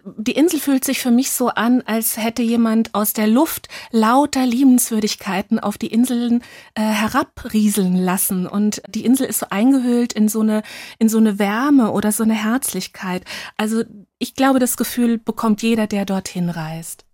die 0.04 0.32
Insel 0.32 0.60
fühlt 0.60 0.84
sich 0.84 1.00
für 1.00 1.10
mich 1.10 1.32
so 1.32 1.48
an, 1.48 1.82
als 1.82 2.16
hätte 2.16 2.42
jemand 2.42 2.94
aus 2.94 3.12
der 3.12 3.26
Luft 3.26 3.68
lauter 3.90 4.46
Liebenswürdigkeiten 4.46 5.58
auf 5.58 5.78
die 5.78 5.88
Inseln 5.88 6.42
äh, 6.74 6.82
herabrieseln 6.82 7.96
lassen. 7.96 8.46
Und 8.46 8.82
die 8.88 9.04
Insel 9.04 9.26
ist 9.26 9.40
so 9.40 9.46
eingehüllt 9.50 10.12
in 10.12 10.28
so 10.28 10.40
eine, 10.40 10.62
in 10.98 11.08
so 11.08 11.18
eine 11.18 11.38
Wärme 11.38 11.90
oder 11.90 12.12
so 12.12 12.22
eine 12.22 12.34
Herzlichkeit. 12.34 13.24
Also 13.56 13.82
ich 14.18 14.34
glaube, 14.34 14.60
das 14.60 14.76
Gefühl 14.76 15.18
bekommt 15.18 15.62
jeder, 15.62 15.86
der 15.86 16.04
dorthin 16.04 16.50
reist. 16.50 17.04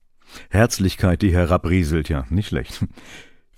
Herzlichkeit, 0.51 1.23
die 1.23 1.33
herabrieselt, 1.33 2.09
ja, 2.09 2.27
nicht 2.29 2.49
schlecht. 2.49 2.85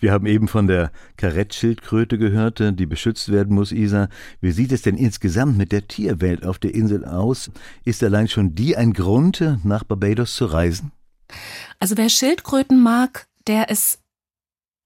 Wir 0.03 0.11
haben 0.11 0.27
eben 0.27 0.49
von 0.49 0.67
der 0.67 0.91
Karettschildkröte 1.17 2.19
gehört, 2.19 2.59
die 2.59 2.87
beschützt 2.87 3.31
werden 3.31 3.55
muss, 3.55 3.71
Isa. 3.71 4.09
Wie 4.41 4.51
sieht 4.51 4.73
es 4.73 4.83
denn 4.83 4.97
insgesamt 4.97 5.57
mit 5.57 5.71
der 5.71 5.87
Tierwelt 5.87 6.45
auf 6.45 6.59
der 6.59 6.75
Insel 6.75 7.05
aus? 7.05 7.53
Ist 7.85 8.03
allein 8.03 8.27
schon 8.27 8.57
die 8.57 8.77
ein 8.77 8.95
Grund, 8.95 9.45
nach 9.63 9.85
Barbados 9.85 10.35
zu 10.35 10.47
reisen? 10.47 10.91
Also 11.79 11.97
wer 11.97 12.09
Schildkröten 12.09 12.83
mag, 12.83 13.29
der 13.47 13.69
ist 13.69 14.02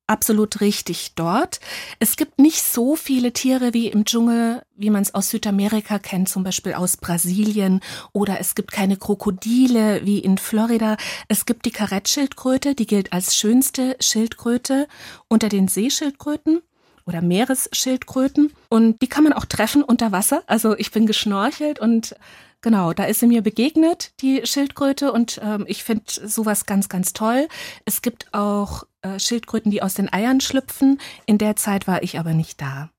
absolut 0.06 0.60
richtig 0.60 1.14
dort. 1.14 1.60
Es 1.98 2.16
gibt 2.16 2.38
nicht 2.38 2.62
so 2.62 2.96
viele 2.96 3.32
Tiere 3.32 3.74
wie 3.74 3.88
im 3.88 4.04
Dschungel, 4.04 4.62
wie 4.76 4.90
man 4.90 5.02
es 5.02 5.14
aus 5.14 5.30
Südamerika 5.30 5.98
kennt, 5.98 6.28
zum 6.28 6.44
Beispiel 6.44 6.74
aus 6.74 6.96
Brasilien. 6.96 7.80
Oder 8.12 8.40
es 8.40 8.54
gibt 8.54 8.72
keine 8.72 8.96
Krokodile 8.96 10.04
wie 10.04 10.18
in 10.18 10.38
Florida. 10.38 10.96
Es 11.28 11.46
gibt 11.46 11.64
die 11.64 11.70
Karettschildkröte, 11.70 12.74
die 12.74 12.86
gilt 12.86 13.12
als 13.12 13.36
schönste 13.36 13.96
Schildkröte 14.00 14.86
unter 15.28 15.48
den 15.48 15.68
Seeschildkröten 15.68 16.62
oder 17.06 17.22
Meeresschildkröten. 17.22 18.52
Und 18.68 19.00
die 19.02 19.08
kann 19.08 19.24
man 19.24 19.32
auch 19.32 19.44
treffen 19.44 19.82
unter 19.82 20.12
Wasser. 20.12 20.42
Also 20.46 20.76
ich 20.76 20.90
bin 20.90 21.06
geschnorchelt 21.06 21.78
und 21.78 22.16
Genau, 22.62 22.92
da 22.92 23.04
ist 23.04 23.20
sie 23.20 23.28
mir 23.28 23.42
begegnet, 23.42 24.12
die 24.20 24.44
Schildkröte, 24.44 25.12
und 25.12 25.40
ähm, 25.40 25.66
ich 25.68 25.84
finde 25.84 26.04
sowas 26.06 26.66
ganz, 26.66 26.88
ganz 26.88 27.12
toll. 27.12 27.46
Es 27.84 28.02
gibt 28.02 28.34
auch 28.34 28.84
äh, 29.14 29.20
Schildkröten, 29.20 29.70
die 29.70 29.82
aus 29.82 29.94
den 29.94 30.12
Eiern 30.12 30.40
schlüpfen. 30.40 30.98
In 31.26 31.38
der 31.38 31.56
Zeit 31.56 31.86
war 31.86 32.02
ich 32.02 32.18
aber 32.18 32.34
nicht 32.34 32.60
da. 32.60 32.90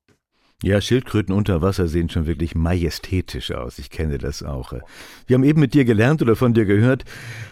Ja, 0.60 0.80
Schildkröten 0.80 1.32
unter 1.32 1.62
Wasser 1.62 1.86
sehen 1.86 2.10
schon 2.10 2.26
wirklich 2.26 2.56
majestätisch 2.56 3.52
aus. 3.52 3.78
Ich 3.78 3.90
kenne 3.90 4.18
das 4.18 4.42
auch. 4.42 4.72
Wir 5.28 5.34
haben 5.34 5.44
eben 5.44 5.60
mit 5.60 5.72
dir 5.72 5.84
gelernt 5.84 6.20
oder 6.20 6.34
von 6.34 6.52
dir 6.52 6.64
gehört, 6.64 7.04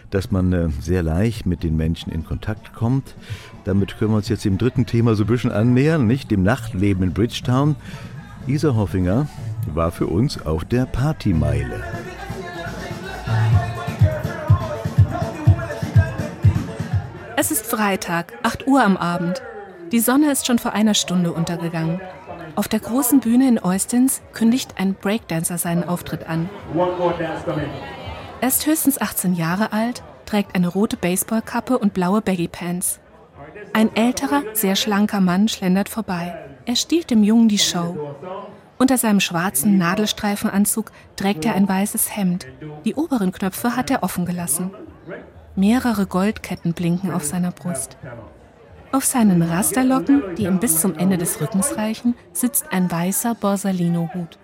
dass 0.09 0.29
man 0.29 0.51
äh, 0.51 0.67
sehr 0.81 1.03
leicht 1.03 1.45
mit 1.45 1.63
den 1.63 1.77
Menschen 1.77 2.11
in 2.11 2.25
Kontakt 2.25 2.73
kommt. 2.73 3.15
Damit 3.63 3.97
können 3.97 4.11
wir 4.11 4.17
uns 4.17 4.27
jetzt 4.27 4.43
dem 4.43 4.57
dritten 4.57 4.85
Thema 4.85 5.15
so 5.15 5.23
ein 5.23 5.27
bisschen 5.27 5.51
annähern, 5.51 6.05
nicht? 6.05 6.31
Dem 6.31 6.43
Nachtleben 6.43 7.01
in 7.01 7.13
Bridgetown. 7.13 7.77
Isa 8.45 8.75
Hoffinger 8.75 9.29
war 9.73 9.91
für 9.91 10.07
uns 10.07 10.45
auf 10.45 10.65
der 10.65 10.85
Partymeile. 10.85 11.83
Es 17.39 17.51
ist 17.51 17.67
Freitag, 17.67 18.33
8 18.41 18.65
Uhr 18.65 18.83
am 18.83 18.97
Abend. 18.97 19.43
Die 19.91 19.99
Sonne 19.99 20.31
ist 20.31 20.47
schon 20.47 20.57
vor 20.57 20.73
einer 20.73 20.95
Stunde 20.95 21.31
untergegangen. 21.31 22.01
Auf 22.55 22.67
der 22.67 22.79
großen 22.79 23.19
Bühne 23.19 23.47
in 23.47 23.63
Eustins 23.63 24.23
kündigt 24.33 24.73
ein 24.79 24.95
Breakdancer 24.95 25.59
seinen 25.59 25.83
Auftritt 25.83 26.27
an. 26.27 26.49
Er 28.41 28.47
ist 28.47 28.65
höchstens 28.65 28.99
18 28.99 29.35
Jahre 29.35 29.71
alt, 29.71 30.01
trägt 30.25 30.55
eine 30.55 30.67
rote 30.67 30.97
Baseballkappe 30.97 31.77
und 31.77 31.93
blaue 31.93 32.23
Baggy-Pants. 32.23 32.99
Ein 33.71 33.95
älterer, 33.95 34.41
sehr 34.53 34.75
schlanker 34.75 35.21
Mann 35.21 35.47
schlendert 35.47 35.89
vorbei. 35.89 36.35
Er 36.65 36.75
stiehlt 36.75 37.11
dem 37.11 37.23
Jungen 37.23 37.49
die 37.49 37.59
Show. 37.59 38.15
Unter 38.79 38.97
seinem 38.97 39.19
schwarzen 39.19 39.77
Nadelstreifenanzug 39.77 40.91
trägt 41.15 41.45
er 41.45 41.53
ein 41.53 41.69
weißes 41.69 42.17
Hemd. 42.17 42.47
Die 42.83 42.95
oberen 42.95 43.31
Knöpfe 43.31 43.75
hat 43.75 43.91
er 43.91 44.01
offen 44.01 44.25
gelassen. 44.25 44.71
Mehrere 45.57 46.05
Goldketten 46.05 46.73
blinken 46.73 47.09
auf 47.09 47.23
seiner 47.23 47.49
Brust. 47.49 47.97
Auf 48.91 49.05
seinen 49.05 49.41
Rasterlocken, 49.41 50.21
die 50.37 50.43
ihm 50.43 50.59
bis 50.59 50.79
zum 50.79 50.95
Ende 50.95 51.17
des 51.17 51.41
Rückens 51.41 51.75
reichen, 51.77 52.13
sitzt 52.31 52.71
ein 52.71 52.91
weißer 52.91 53.33
Borsalino-Hut. 53.33 54.37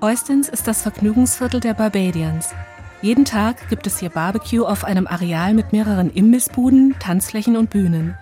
Eustins 0.00 0.48
ist 0.48 0.66
das 0.66 0.80
Vergnügungsviertel 0.80 1.60
der 1.60 1.74
Barbadians. 1.74 2.54
Jeden 3.02 3.26
Tag 3.26 3.68
gibt 3.68 3.86
es 3.86 3.98
hier 3.98 4.08
Barbecue 4.08 4.64
auf 4.64 4.84
einem 4.84 5.06
Areal 5.06 5.52
mit 5.52 5.72
mehreren 5.72 6.10
Imbissbuden, 6.10 6.94
Tanzflächen 6.98 7.58
und 7.58 7.68
Bühnen. 7.68 8.16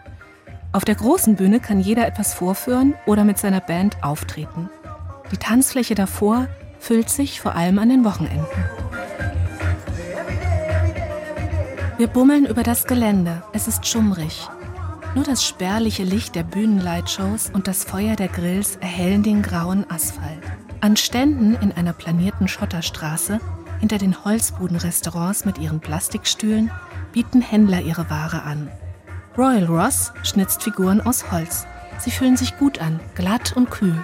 Auf 0.72 0.84
der 0.84 0.96
großen 0.96 1.36
Bühne 1.36 1.60
kann 1.60 1.78
jeder 1.78 2.08
etwas 2.08 2.34
vorführen 2.34 2.94
oder 3.06 3.22
mit 3.22 3.38
seiner 3.38 3.60
Band 3.60 4.02
auftreten. 4.02 4.68
Die 5.30 5.36
Tanzfläche 5.36 5.94
davor 5.94 6.48
füllt 6.80 7.08
sich 7.08 7.40
vor 7.40 7.54
allem 7.54 7.78
an 7.78 7.90
den 7.90 8.04
Wochenenden. 8.04 8.44
Wir 12.02 12.08
bummeln 12.08 12.46
über 12.46 12.64
das 12.64 12.86
Gelände. 12.88 13.44
Es 13.52 13.68
ist 13.68 13.86
schummrig. 13.86 14.48
Nur 15.14 15.22
das 15.22 15.44
spärliche 15.44 16.02
Licht 16.02 16.34
der 16.34 16.42
Bühnenleitshows 16.42 17.50
und 17.54 17.68
das 17.68 17.84
Feuer 17.84 18.16
der 18.16 18.26
Grills 18.26 18.74
erhellen 18.80 19.22
den 19.22 19.40
grauen 19.40 19.88
Asphalt. 19.88 20.42
An 20.80 20.96
Ständen 20.96 21.54
in 21.62 21.70
einer 21.70 21.92
planierten 21.92 22.48
Schotterstraße, 22.48 23.38
hinter 23.78 23.98
den 23.98 24.24
Holzbudenrestaurants 24.24 25.44
mit 25.44 25.58
ihren 25.58 25.78
Plastikstühlen, 25.78 26.72
bieten 27.12 27.40
Händler 27.40 27.82
ihre 27.82 28.10
Ware 28.10 28.42
an. 28.42 28.68
Royal 29.38 29.66
Ross 29.66 30.12
schnitzt 30.24 30.64
Figuren 30.64 31.00
aus 31.00 31.30
Holz. 31.30 31.68
Sie 32.00 32.10
fühlen 32.10 32.36
sich 32.36 32.58
gut 32.58 32.80
an, 32.80 32.98
glatt 33.14 33.52
und 33.56 33.70
kühl. 33.70 33.96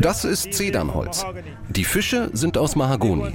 Das 0.00 0.24
ist 0.24 0.54
Zedernholz. 0.54 1.24
Die 1.68 1.84
Fische 1.84 2.30
sind 2.32 2.58
aus 2.58 2.76
Mahagoni. 2.76 3.34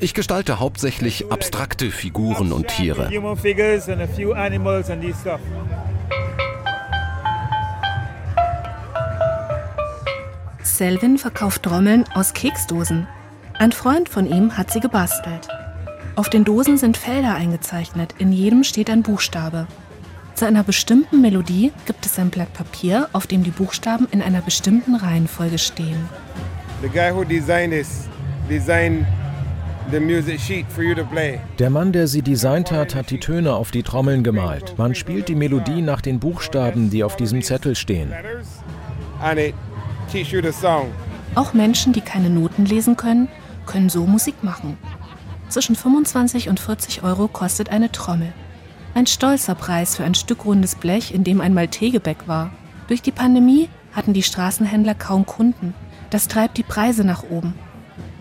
Ich 0.00 0.14
gestalte 0.14 0.60
hauptsächlich 0.60 1.30
abstrakte 1.30 1.90
Figuren 1.90 2.52
und 2.52 2.68
Tiere. 2.68 3.10
Selvin 10.62 11.18
verkauft 11.18 11.62
Trommeln 11.62 12.04
aus 12.14 12.32
Keksdosen. 12.32 13.06
Ein 13.58 13.72
Freund 13.72 14.08
von 14.08 14.26
ihm 14.26 14.56
hat 14.56 14.72
sie 14.72 14.80
gebastelt. 14.80 15.48
Auf 16.16 16.30
den 16.30 16.44
Dosen 16.44 16.78
sind 16.78 16.96
Felder 16.96 17.34
eingezeichnet, 17.34 18.14
in 18.18 18.32
jedem 18.32 18.64
steht 18.64 18.90
ein 18.90 19.02
Buchstabe. 19.02 19.66
Zu 20.44 20.48
einer 20.48 20.62
bestimmten 20.62 21.22
Melodie 21.22 21.72
gibt 21.86 22.04
es 22.04 22.18
ein 22.18 22.28
Blatt 22.28 22.52
Papier, 22.52 23.08
auf 23.14 23.26
dem 23.26 23.44
die 23.44 23.50
Buchstaben 23.50 24.06
in 24.10 24.20
einer 24.20 24.42
bestimmten 24.42 24.94
Reihenfolge 24.94 25.56
stehen. 25.56 25.96
Der 31.58 31.70
Mann, 31.70 31.92
der 31.92 32.06
sie 32.06 32.20
designt 32.20 32.70
hat, 32.70 32.94
hat 32.94 33.10
die 33.10 33.20
Töne 33.20 33.54
auf 33.54 33.70
die 33.70 33.82
Trommeln 33.82 34.22
gemalt. 34.22 34.74
Man 34.76 34.94
spielt 34.94 35.28
die 35.28 35.34
Melodie 35.34 35.80
nach 35.80 36.02
den 36.02 36.20
Buchstaben, 36.20 36.90
die 36.90 37.04
auf 37.04 37.16
diesem 37.16 37.40
Zettel 37.40 37.74
stehen. 37.74 38.12
Auch 41.36 41.54
Menschen, 41.54 41.94
die 41.94 42.02
keine 42.02 42.28
Noten 42.28 42.66
lesen 42.66 42.98
können, 42.98 43.28
können 43.64 43.88
so 43.88 44.04
Musik 44.04 44.44
machen. 44.44 44.76
Zwischen 45.48 45.74
25 45.74 46.50
und 46.50 46.60
40 46.60 47.02
Euro 47.02 47.28
kostet 47.28 47.70
eine 47.70 47.90
Trommel. 47.90 48.34
Ein 48.96 49.08
stolzer 49.08 49.56
Preis 49.56 49.96
für 49.96 50.04
ein 50.04 50.14
Stück 50.14 50.44
rundes 50.44 50.76
Blech, 50.76 51.12
in 51.12 51.24
dem 51.24 51.40
einmal 51.40 51.66
Teegebäck 51.66 52.28
war. 52.28 52.52
Durch 52.86 53.02
die 53.02 53.10
Pandemie 53.10 53.68
hatten 53.92 54.12
die 54.12 54.22
Straßenhändler 54.22 54.94
kaum 54.94 55.26
Kunden. 55.26 55.74
Das 56.10 56.28
treibt 56.28 56.58
die 56.58 56.62
Preise 56.62 57.02
nach 57.02 57.24
oben. 57.28 57.54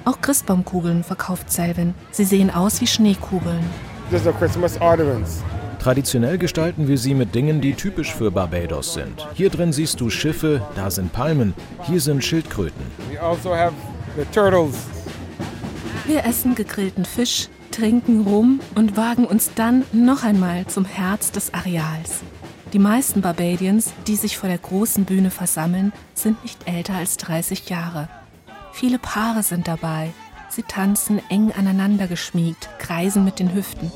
Auch 0.04 0.20
Christbaumkugeln 0.20 1.04
verkauft 1.04 1.52
Selvin. 1.52 1.94
Sie 2.10 2.26
sehen 2.26 2.50
aus 2.50 2.82
wie 2.82 2.88
Schneekugeln. 2.88 3.64
Traditionell 5.80 6.40
gestalten 6.40 6.88
wir 6.88 6.98
sie 6.98 7.14
mit 7.14 7.36
Dingen, 7.36 7.62
die 7.62 7.76
typisch 7.76 8.12
für 8.12 8.32
Barbados 8.32 8.96
sind. 8.96 9.28
Hier 9.36 9.52
drin 9.52 9.74
siehst 9.74 10.02
du 10.02 10.10
Schiffe, 10.10 10.66
da 10.76 10.90
sind 10.90 11.14
Palmen, 11.14 11.54
hier 11.84 12.02
sind 12.02 12.24
Schildkröten. 12.24 12.84
Wir 16.06 16.26
essen 16.26 16.56
gegrillten 16.56 17.06
Fisch, 17.06 17.50
trinken 17.74 18.22
Rum 18.22 18.60
und 18.76 18.96
wagen 18.96 19.26
uns 19.26 19.52
dann 19.56 19.84
noch 19.92 20.24
einmal 20.24 20.68
zum 20.68 20.86
Herz 20.86 21.32
des 21.32 21.54
Areals. 21.54 22.22
Die 22.72 22.80
meisten 22.80 23.22
Barbadians, 23.22 23.94
die 24.08 24.16
sich 24.16 24.38
vor 24.38 24.48
der 24.48 24.60
großen 24.60 25.06
Bühne 25.06 25.32
versammeln, 25.32 25.92
sind 26.14 26.42
nicht 26.44 26.68
älter 26.68 26.94
als 26.94 27.18
30 27.18 27.70
Jahre. 27.70 28.10
Viele 28.72 29.00
Paare 29.00 29.44
sind 29.44 29.68
dabei. 29.68 30.14
Sie 30.50 30.64
tanzen 30.64 31.20
eng 31.30 31.52
aneinander 31.52 32.08
geschmiegt, 32.08 32.70
kreisen 32.78 33.24
mit 33.24 33.40
den 33.40 33.54
Hüften. 33.54 33.92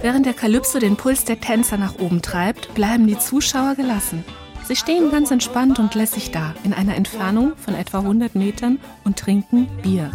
Während 0.00 0.26
der 0.26 0.34
Kalypso 0.34 0.78
den 0.78 0.96
Puls 0.96 1.24
der 1.24 1.40
Tänzer 1.40 1.76
nach 1.76 1.98
oben 1.98 2.22
treibt, 2.22 2.74
bleiben 2.74 3.06
die 3.06 3.18
Zuschauer 3.18 3.76
gelassen. 3.76 4.24
Sie 4.68 4.76
stehen 4.76 5.10
ganz 5.10 5.30
entspannt 5.30 5.78
und 5.78 5.94
lässig 5.94 6.30
da, 6.30 6.54
in 6.62 6.74
einer 6.74 6.94
Entfernung 6.94 7.54
von 7.56 7.74
etwa 7.74 8.00
100 8.00 8.34
Metern 8.34 8.78
und 9.02 9.18
trinken 9.18 9.66
Bier. 9.80 10.10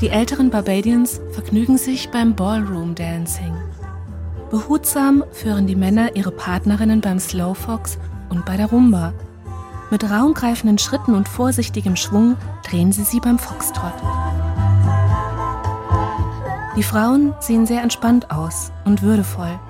Die 0.00 0.10
älteren 0.10 0.50
Barbadians 0.50 1.20
vergnügen 1.32 1.76
sich 1.76 2.10
beim 2.10 2.36
Ballroom 2.36 2.94
Dancing. 2.94 3.52
Behutsam 4.52 5.24
führen 5.32 5.66
die 5.66 5.74
Männer 5.74 6.14
ihre 6.14 6.30
Partnerinnen 6.30 7.00
beim 7.00 7.18
Slowfox 7.18 7.98
und 8.28 8.46
bei 8.46 8.56
der 8.56 8.66
Rumba. 8.66 9.12
Mit 9.90 10.08
raumgreifenden 10.08 10.78
Schritten 10.78 11.16
und 11.16 11.28
vorsichtigem 11.28 11.96
Schwung 11.96 12.36
drehen 12.62 12.92
sie 12.92 13.02
sie 13.02 13.18
beim 13.18 13.40
Foxtrot. 13.40 13.94
Die 16.76 16.82
Frauen 16.82 17.34
sehen 17.38 17.66
sehr 17.66 17.82
entspannt 17.82 18.32
aus 18.32 18.72
und 18.84 19.02
würdevoll. 19.02 19.60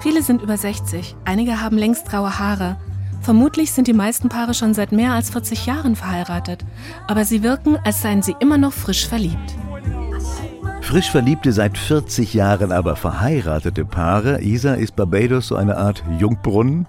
Viele 0.00 0.22
sind 0.22 0.42
über 0.42 0.58
60, 0.58 1.16
einige 1.24 1.62
haben 1.62 1.78
längst 1.78 2.06
graue 2.06 2.38
Haare. 2.38 2.76
Vermutlich 3.22 3.72
sind 3.72 3.86
die 3.86 3.94
meisten 3.94 4.28
Paare 4.28 4.52
schon 4.52 4.74
seit 4.74 4.92
mehr 4.92 5.12
als 5.12 5.30
40 5.30 5.64
Jahren 5.64 5.96
verheiratet, 5.96 6.66
aber 7.06 7.24
sie 7.24 7.42
wirken, 7.42 7.78
als 7.84 8.02
seien 8.02 8.20
sie 8.20 8.36
immer 8.40 8.58
noch 8.58 8.74
frisch 8.74 9.08
verliebt. 9.08 9.54
Frisch 10.82 11.10
Verliebte 11.10 11.50
seit 11.50 11.78
40 11.78 12.34
Jahren 12.34 12.70
aber 12.70 12.94
verheiratete 12.96 13.86
Paare. 13.86 14.42
Isa, 14.42 14.74
ist 14.74 14.96
Barbados 14.96 15.48
so 15.48 15.56
eine 15.56 15.78
Art 15.78 16.04
Jungbrunnen? 16.18 16.86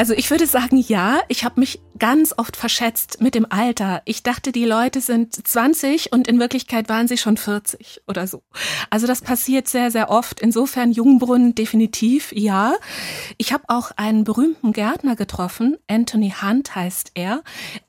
Also 0.00 0.14
ich 0.14 0.30
würde 0.30 0.46
sagen, 0.46 0.78
ja. 0.78 1.20
Ich 1.28 1.44
habe 1.44 1.60
mich 1.60 1.78
ganz 1.98 2.32
oft 2.34 2.56
verschätzt 2.56 3.20
mit 3.20 3.34
dem 3.34 3.44
Alter. 3.52 4.00
Ich 4.06 4.22
dachte, 4.22 4.50
die 4.50 4.64
Leute 4.64 5.02
sind 5.02 5.46
20 5.46 6.10
und 6.10 6.26
in 6.26 6.40
Wirklichkeit 6.40 6.88
waren 6.88 7.06
sie 7.06 7.18
schon 7.18 7.36
40 7.36 8.00
oder 8.08 8.26
so. 8.26 8.42
Also 8.88 9.06
das 9.06 9.20
passiert 9.20 9.68
sehr, 9.68 9.90
sehr 9.90 10.08
oft. 10.08 10.40
Insofern 10.40 10.92
Jungbrunnen 10.92 11.54
definitiv 11.54 12.32
ja. 12.32 12.76
Ich 13.36 13.52
habe 13.52 13.64
auch 13.68 13.90
einen 13.98 14.24
berühmten 14.24 14.72
Gärtner 14.72 15.16
getroffen. 15.16 15.76
Anthony 15.86 16.32
Hunt 16.40 16.74
heißt 16.74 17.10
er. 17.12 17.42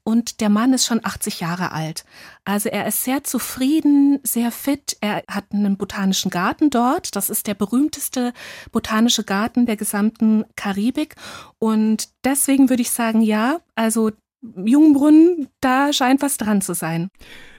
Und 0.03 0.41
der 0.41 0.49
Mann 0.49 0.73
ist 0.73 0.85
schon 0.85 0.99
80 1.05 1.39
Jahre 1.39 1.71
alt. 1.71 2.03
Also 2.43 2.69
er 2.69 2.87
ist 2.87 3.03
sehr 3.03 3.23
zufrieden, 3.23 4.19
sehr 4.23 4.51
fit. 4.51 4.97
Er 4.99 5.23
hat 5.27 5.45
einen 5.51 5.77
botanischen 5.77 6.31
Garten 6.31 6.71
dort. 6.71 7.15
Das 7.15 7.29
ist 7.29 7.45
der 7.45 7.53
berühmteste 7.53 8.33
botanische 8.71 9.23
Garten 9.23 9.67
der 9.67 9.75
gesamten 9.75 10.45
Karibik. 10.55 11.15
Und 11.59 12.09
deswegen 12.23 12.69
würde 12.69 12.81
ich 12.81 12.89
sagen, 12.89 13.21
ja, 13.21 13.59
also 13.75 14.11
Jungbrunnen, 14.41 15.49
da 15.61 15.93
scheint 15.93 16.23
was 16.23 16.37
dran 16.37 16.61
zu 16.61 16.73
sein. 16.73 17.09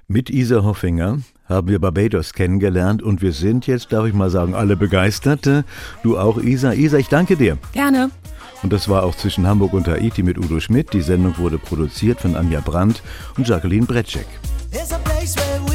Mit 0.09 0.31
Isa 0.31 0.64
Hoffinger 0.64 1.21
haben 1.45 1.68
wir 1.68 1.79
Barbados 1.79 2.33
kennengelernt 2.33 3.03
und 3.03 3.23
wir 3.23 3.33
sind 3.33 3.68
jetzt, 3.68 3.92
darf 3.92 4.07
ich 4.07 4.14
mal 4.14 4.31
sagen, 4.31 4.55
alle 4.55 4.77
begeistert. 4.77 5.49
Du 6.03 6.18
auch, 6.18 6.38
Isa. 6.38 6.73
Isa, 6.73 6.99
ich 6.99 7.09
danke 7.09 7.37
dir. 7.37 7.57
Gerne. 7.73 8.11
Und 8.62 8.73
das 8.73 8.88
war 8.88 9.05
auch 9.05 9.14
zwischen 9.14 9.47
Hamburg 9.47 9.73
und 9.73 9.87
Haiti 9.87 10.23
mit 10.23 10.38
Udo 10.38 10.61
Schmidt. 10.61 10.92
Die 10.92 11.03
Sendung 11.03 11.38
wurde 11.38 11.59
produziert 11.59 12.21
von 12.21 12.37
Anja 12.37 12.61
Brandt 12.61 13.03
und 13.37 13.47
Jacqueline 13.49 13.87
Bretschek. 13.87 14.27
There's 14.73 14.91
a 14.91 14.99
place 15.01 15.37
where 15.37 15.61
we 15.65 15.72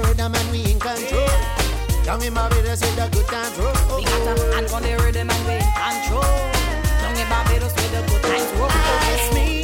the 0.00 0.08
rhythm 0.08 0.34
and 0.34 0.50
we 0.50 0.72
in 0.72 0.78
control. 0.78 1.28
Don't 2.04 2.24
in 2.24 2.34
Barbados 2.34 2.80
with 2.80 2.96
the 2.96 3.08
good 3.12 3.26
times 3.26 3.58
roll. 3.58 3.72
Oh, 3.74 3.88
oh. 3.90 3.96
We 3.96 4.04
got 4.04 4.38
a 4.38 4.54
hand 4.54 4.66
on 4.72 4.82
the 4.82 4.96
rhythm 5.02 5.30
and 5.30 5.46
we 5.46 5.54
in 5.54 5.72
control. 5.76 6.22
Don't 7.02 7.18
in 7.18 7.28
Barbados 7.28 7.74
with 7.74 7.92
the 7.92 8.00
good 8.10 8.22
times 8.22 8.52
roll. 8.58 8.68
Oh, 8.70 9.32
oh. 9.32 9.59